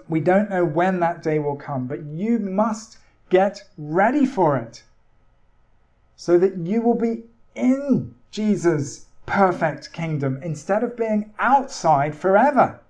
We 0.07 0.19
don't 0.19 0.49
know 0.49 0.65
when 0.65 0.99
that 0.99 1.23
day 1.23 1.39
will 1.39 1.55
come, 1.55 1.87
but 1.87 2.03
you 2.03 2.39
must 2.39 2.97
get 3.29 3.63
ready 3.77 4.25
for 4.25 4.57
it 4.57 4.83
so 6.15 6.37
that 6.37 6.57
you 6.57 6.81
will 6.81 6.95
be 6.95 7.23
in 7.55 8.13
Jesus' 8.29 9.07
perfect 9.31 9.93
kingdom 9.93 10.37
instead 10.43 10.83
of 10.83 10.97
being 10.97 11.33
outside 11.39 12.13
forever. 12.13 12.81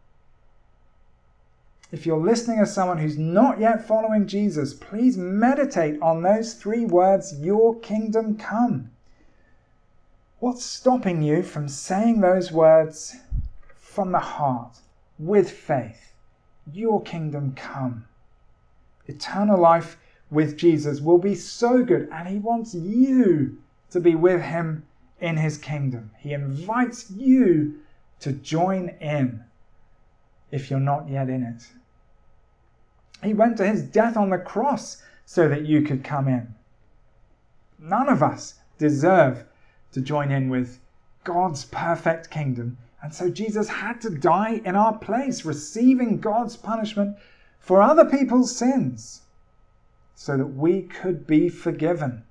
If 1.92 2.04
you're 2.04 2.18
listening 2.18 2.58
as 2.58 2.74
someone 2.74 2.98
who's 2.98 3.20
not 3.20 3.60
yet 3.60 3.88
following 3.88 4.26
Jesus, 4.26 4.74
please 4.74 5.18
meditate 5.18 6.02
on 6.02 6.24
those 6.24 6.56
three 6.56 6.84
words, 6.84 7.40
Your 7.40 7.78
kingdom 7.80 8.38
come. 8.38 8.90
What's 10.40 10.66
stopping 10.66 11.22
you 11.22 11.44
from 11.44 11.68
saying 11.68 12.22
those 12.22 12.52
words 12.52 13.18
from 13.78 14.12
the 14.12 14.18
heart, 14.18 14.80
with 15.20 15.52
faith? 15.52 16.16
Your 16.74 17.04
kingdom 17.04 17.54
come. 17.56 18.06
Eternal 19.06 19.60
life 19.60 19.96
with 20.32 20.58
Jesus 20.58 21.02
will 21.02 21.20
be 21.20 21.36
so 21.36 21.84
good, 21.84 22.10
and 22.12 22.28
He 22.28 22.40
wants 22.40 22.74
you 22.74 23.60
to 23.92 24.00
be 24.00 24.16
with 24.16 24.42
Him 24.42 24.88
in 25.22 25.38
His 25.38 25.58
kingdom. 25.58 26.12
He 26.18 26.34
invites 26.34 27.10
you 27.12 27.80
to 28.20 28.32
join 28.32 28.90
in 29.00 29.44
if 30.52 30.70
you're 30.70 30.80
not 30.80 31.10
yet 31.10 31.30
in 31.30 31.44
it. 31.44 31.68
He 33.24 33.34
went 33.34 33.58
to 33.58 33.68
His 33.68 33.84
death 33.84 34.18
on 34.18 34.30
the 34.30 34.38
cross 34.38 35.02
so 35.26 35.48
that 35.48 35.66
you 35.66 35.82
could 35.84 36.04
come 36.04 36.28
in. 36.28 36.54
None 37.80 38.10
of 38.10 38.22
us 38.22 38.56
deserve 38.78 39.46
to 39.94 40.02
join 40.02 40.32
in 40.32 40.50
with 40.50 40.80
God's 41.24 41.66
perfect 41.66 42.30
kingdom. 42.30 42.78
And 43.02 43.14
so 43.14 43.30
Jesus 43.30 43.68
had 43.68 44.02
to 44.02 44.10
die 44.10 44.62
in 44.66 44.76
our 44.76 44.98
place, 44.98 45.46
receiving 45.46 46.20
God's 46.20 46.56
punishment 46.58 47.18
for 47.60 47.82
other 47.82 48.06
people's 48.06 48.56
sins 48.56 49.22
so 50.16 50.38
that 50.38 50.48
we 50.48 50.84
could 50.84 51.26
be 51.26 51.50
forgiven 51.50 52.24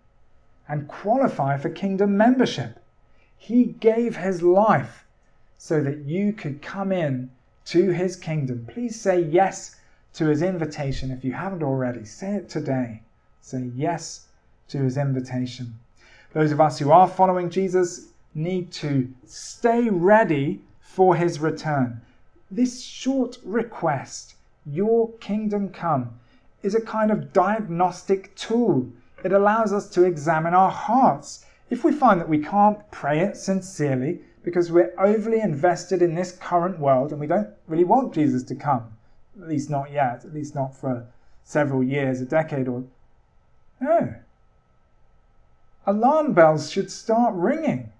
and 0.68 0.87
qualify 0.87 1.57
for 1.57 1.68
kingdom 1.68 2.16
membership. 2.16 2.80
He 3.42 3.64
gave 3.64 4.16
his 4.16 4.42
life 4.42 5.07
so 5.57 5.83
that 5.83 6.05
you 6.05 6.35
could 6.35 6.61
come 6.61 6.92
in 6.92 7.31
to 7.64 7.88
his 7.88 8.14
kingdom. 8.14 8.66
Please 8.70 9.00
say 9.00 9.18
yes 9.18 9.76
to 10.12 10.26
his 10.26 10.42
invitation 10.42 11.11
if 11.11 11.24
you 11.24 11.33
haven't 11.33 11.62
already. 11.62 12.05
Say 12.05 12.35
it 12.35 12.50
today. 12.50 13.00
Say 13.40 13.70
yes 13.74 14.26
to 14.68 14.83
his 14.83 14.98
invitation. 14.98 15.79
Those 16.35 16.53
of 16.53 16.61
us 16.61 16.79
who 16.79 16.92
are 16.92 17.09
following 17.09 17.48
Jesus 17.48 18.09
need 18.35 18.72
to 18.72 19.11
stay 19.24 19.88
ready 19.88 20.61
for 20.79 21.16
his 21.16 21.40
return. 21.40 22.03
This 22.50 22.83
short 22.83 23.38
request, 23.42 24.35
Your 24.66 25.12
kingdom 25.14 25.70
come, 25.70 26.20
is 26.62 26.74
a 26.74 26.81
kind 26.81 27.11
of 27.11 27.33
diagnostic 27.33 28.37
tool. 28.37 28.90
It 29.24 29.33
allows 29.33 29.72
us 29.72 29.88
to 29.90 30.05
examine 30.05 30.53
our 30.53 30.70
hearts. 30.70 31.46
If 31.70 31.85
we 31.85 31.92
find 31.92 32.20
that 32.20 32.28
we 32.28 32.38
can't 32.38 32.78
pray 32.90 33.20
it 33.20 33.37
sincerely 33.37 34.20
because 34.42 34.70
we're 34.70 34.92
overly 34.98 35.40
invested 35.40 36.02
in 36.02 36.14
this 36.14 36.33
current 36.33 36.78
world 36.78 37.12
and 37.12 37.20
we 37.20 37.26
don't 37.26 37.48
really 37.66 37.85
want 37.85 38.12
Jesus 38.12 38.42
to 38.44 38.54
come, 38.54 38.92
at 39.40 39.48
least 39.48 39.70
not 39.70 39.90
yet, 39.90 40.24
at 40.24 40.35
least 40.35 40.54
not 40.54 40.76
for 40.76 41.06
several 41.44 41.83
years, 41.83 42.20
a 42.20 42.26
decade 42.26 42.68
or. 42.68 42.85
No. 43.80 44.14
Alarm 45.87 46.35
bells 46.35 46.70
should 46.70 46.90
start 46.90 47.35
ringing 47.35 47.92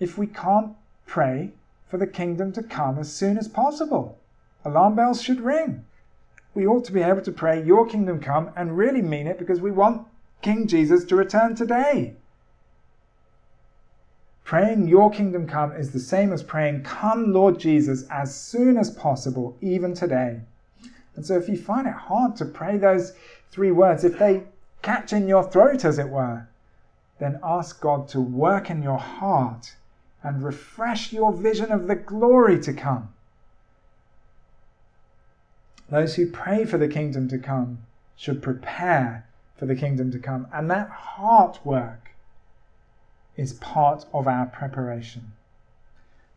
if 0.00 0.16
we 0.16 0.26
can't 0.26 0.74
pray 1.06 1.52
for 1.86 1.98
the 1.98 2.06
kingdom 2.06 2.52
to 2.52 2.62
come 2.62 2.98
as 2.98 3.12
soon 3.12 3.36
as 3.36 3.48
possible. 3.48 4.18
Alarm 4.64 4.94
bells 4.94 5.20
should 5.20 5.40
ring 5.40 5.84
we 6.54 6.66
ought 6.66 6.84
to 6.84 6.92
be 6.92 7.02
able 7.02 7.20
to 7.20 7.32
pray, 7.32 7.62
Your 7.62 7.86
kingdom 7.86 8.20
come, 8.20 8.50
and 8.56 8.78
really 8.78 9.02
mean 9.02 9.26
it 9.26 9.38
because 9.38 9.60
we 9.60 9.72
want 9.72 10.06
King 10.40 10.66
Jesus 10.66 11.04
to 11.06 11.16
return 11.16 11.54
today. 11.54 12.14
Praying, 14.44 14.88
Your 14.88 15.10
kingdom 15.10 15.46
come, 15.46 15.72
is 15.72 15.90
the 15.90 15.98
same 15.98 16.30
as 16.30 16.42
praying, 16.42 16.82
Come, 16.82 17.32
Lord 17.32 17.58
Jesus, 17.58 18.04
as 18.10 18.34
soon 18.34 18.76
as 18.76 18.90
possible, 18.90 19.56
even 19.62 19.94
today. 19.94 20.40
And 21.16 21.24
so 21.24 21.36
if 21.36 21.48
you 21.48 21.56
find 21.56 21.86
it 21.86 21.94
hard 21.94 22.36
to 22.36 22.44
pray 22.44 22.76
those 22.76 23.14
three 23.50 23.70
words, 23.70 24.04
if 24.04 24.18
they 24.18 24.42
catch 24.82 25.14
in 25.14 25.28
your 25.28 25.44
throat, 25.44 25.84
as 25.84 25.98
it 25.98 26.10
were, 26.10 26.46
then 27.18 27.40
ask 27.42 27.80
God 27.80 28.06
to 28.08 28.20
work 28.20 28.68
in 28.68 28.82
your 28.82 28.98
heart 28.98 29.76
and 30.22 30.42
refresh 30.42 31.12
your 31.12 31.32
vision 31.32 31.72
of 31.72 31.86
the 31.86 31.94
glory 31.94 32.60
to 32.60 32.72
come. 32.72 33.08
Those 35.88 36.16
who 36.16 36.30
pray 36.30 36.64
for 36.64 36.76
the 36.76 36.88
kingdom 36.88 37.28
to 37.28 37.38
come 37.38 37.78
should 38.16 38.42
prepare 38.42 39.26
for 39.56 39.66
the 39.66 39.76
kingdom 39.76 40.10
to 40.12 40.18
come. 40.18 40.48
And 40.52 40.70
that 40.70 40.90
heart 40.90 41.60
work 41.64 42.03
is 43.36 43.54
part 43.54 44.06
of 44.12 44.26
our 44.26 44.46
preparation. 44.46 45.32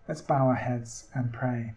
Let's 0.08 0.22
bow 0.22 0.48
our 0.48 0.56
heads 0.56 1.06
and 1.14 1.32
pray. 1.34 1.74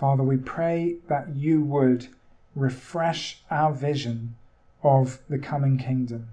Father, 0.00 0.22
we 0.22 0.38
pray 0.38 0.96
that 1.08 1.36
you 1.36 1.60
would 1.60 2.08
refresh 2.54 3.42
our 3.50 3.70
vision 3.70 4.34
of 4.82 5.18
the 5.28 5.38
coming 5.38 5.76
kingdom. 5.76 6.28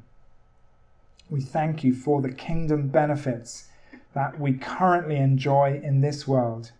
We 1.29 1.41
thank 1.41 1.83
you 1.83 1.93
for 1.93 2.21
the 2.21 2.31
kingdom 2.31 2.87
benefits 2.87 3.67
that 4.13 4.39
we 4.39 4.53
currently 4.53 5.17
enjoy 5.17 5.81
in 5.83 5.99
this 5.99 6.25
world. 6.25 6.71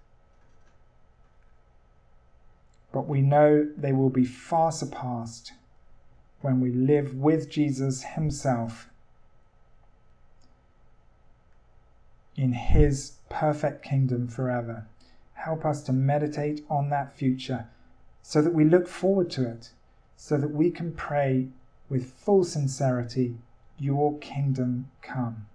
But 2.97 3.07
we 3.07 3.21
know 3.21 3.69
they 3.77 3.93
will 3.93 4.09
be 4.09 4.25
far 4.25 4.71
surpassed 4.71 5.53
when 6.41 6.59
we 6.59 6.71
live 6.71 7.13
with 7.13 7.47
Jesus 7.47 8.01
Himself 8.01 8.89
in 12.35 12.53
His 12.53 13.17
perfect 13.29 13.83
kingdom 13.83 14.27
forever. 14.27 14.87
Help 15.33 15.63
us 15.63 15.83
to 15.83 15.93
meditate 15.93 16.65
on 16.71 16.89
that 16.89 17.15
future 17.15 17.67
so 18.23 18.41
that 18.41 18.55
we 18.55 18.65
look 18.65 18.87
forward 18.87 19.29
to 19.29 19.47
it 19.47 19.69
so 20.15 20.35
that 20.35 20.49
we 20.49 20.71
can 20.71 20.91
pray 20.91 21.49
with 21.89 22.13
full 22.13 22.43
sincerity, 22.43 23.37
Your 23.77 24.17
kingdom 24.17 24.89
come. 25.03 25.45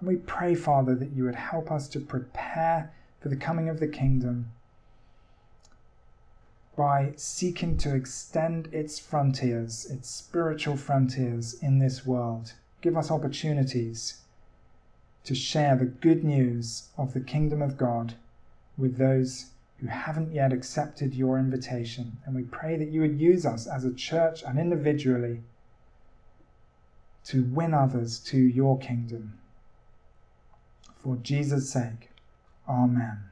And 0.00 0.08
we 0.08 0.16
pray, 0.16 0.54
Father, 0.54 0.94
that 0.94 1.12
you 1.12 1.24
would 1.24 1.34
help 1.34 1.70
us 1.70 1.86
to 1.88 2.00
prepare 2.00 2.94
for 3.20 3.28
the 3.28 3.36
coming 3.36 3.68
of 3.68 3.78
the 3.78 3.88
kingdom 3.88 4.52
by 6.76 7.12
seeking 7.16 7.76
to 7.78 7.94
extend 7.94 8.72
its 8.72 8.98
frontiers, 8.98 9.86
its 9.90 10.08
spiritual 10.08 10.76
frontiers 10.76 11.54
in 11.54 11.78
this 11.78 12.06
world. 12.06 12.54
Give 12.80 12.96
us 12.96 13.10
opportunities 13.10 14.22
to 15.24 15.34
share 15.34 15.76
the 15.76 15.84
good 15.84 16.24
news 16.24 16.88
of 16.96 17.12
the 17.12 17.20
kingdom 17.20 17.62
of 17.62 17.76
God 17.76 18.14
with 18.76 18.96
those 18.96 19.50
who 19.78 19.86
haven't 19.88 20.32
yet 20.32 20.52
accepted 20.52 21.14
your 21.14 21.38
invitation. 21.38 22.18
And 22.24 22.34
we 22.34 22.42
pray 22.42 22.76
that 22.76 22.90
you 22.90 23.02
would 23.02 23.20
use 23.20 23.44
us 23.44 23.66
as 23.66 23.84
a 23.84 23.92
church 23.92 24.42
and 24.42 24.58
individually 24.58 25.42
to 27.24 27.44
win 27.44 27.74
others 27.74 28.18
to 28.18 28.38
your 28.38 28.78
kingdom. 28.78 29.38
For 30.96 31.16
Jesus' 31.16 31.70
sake, 31.70 32.10
Amen. 32.68 33.31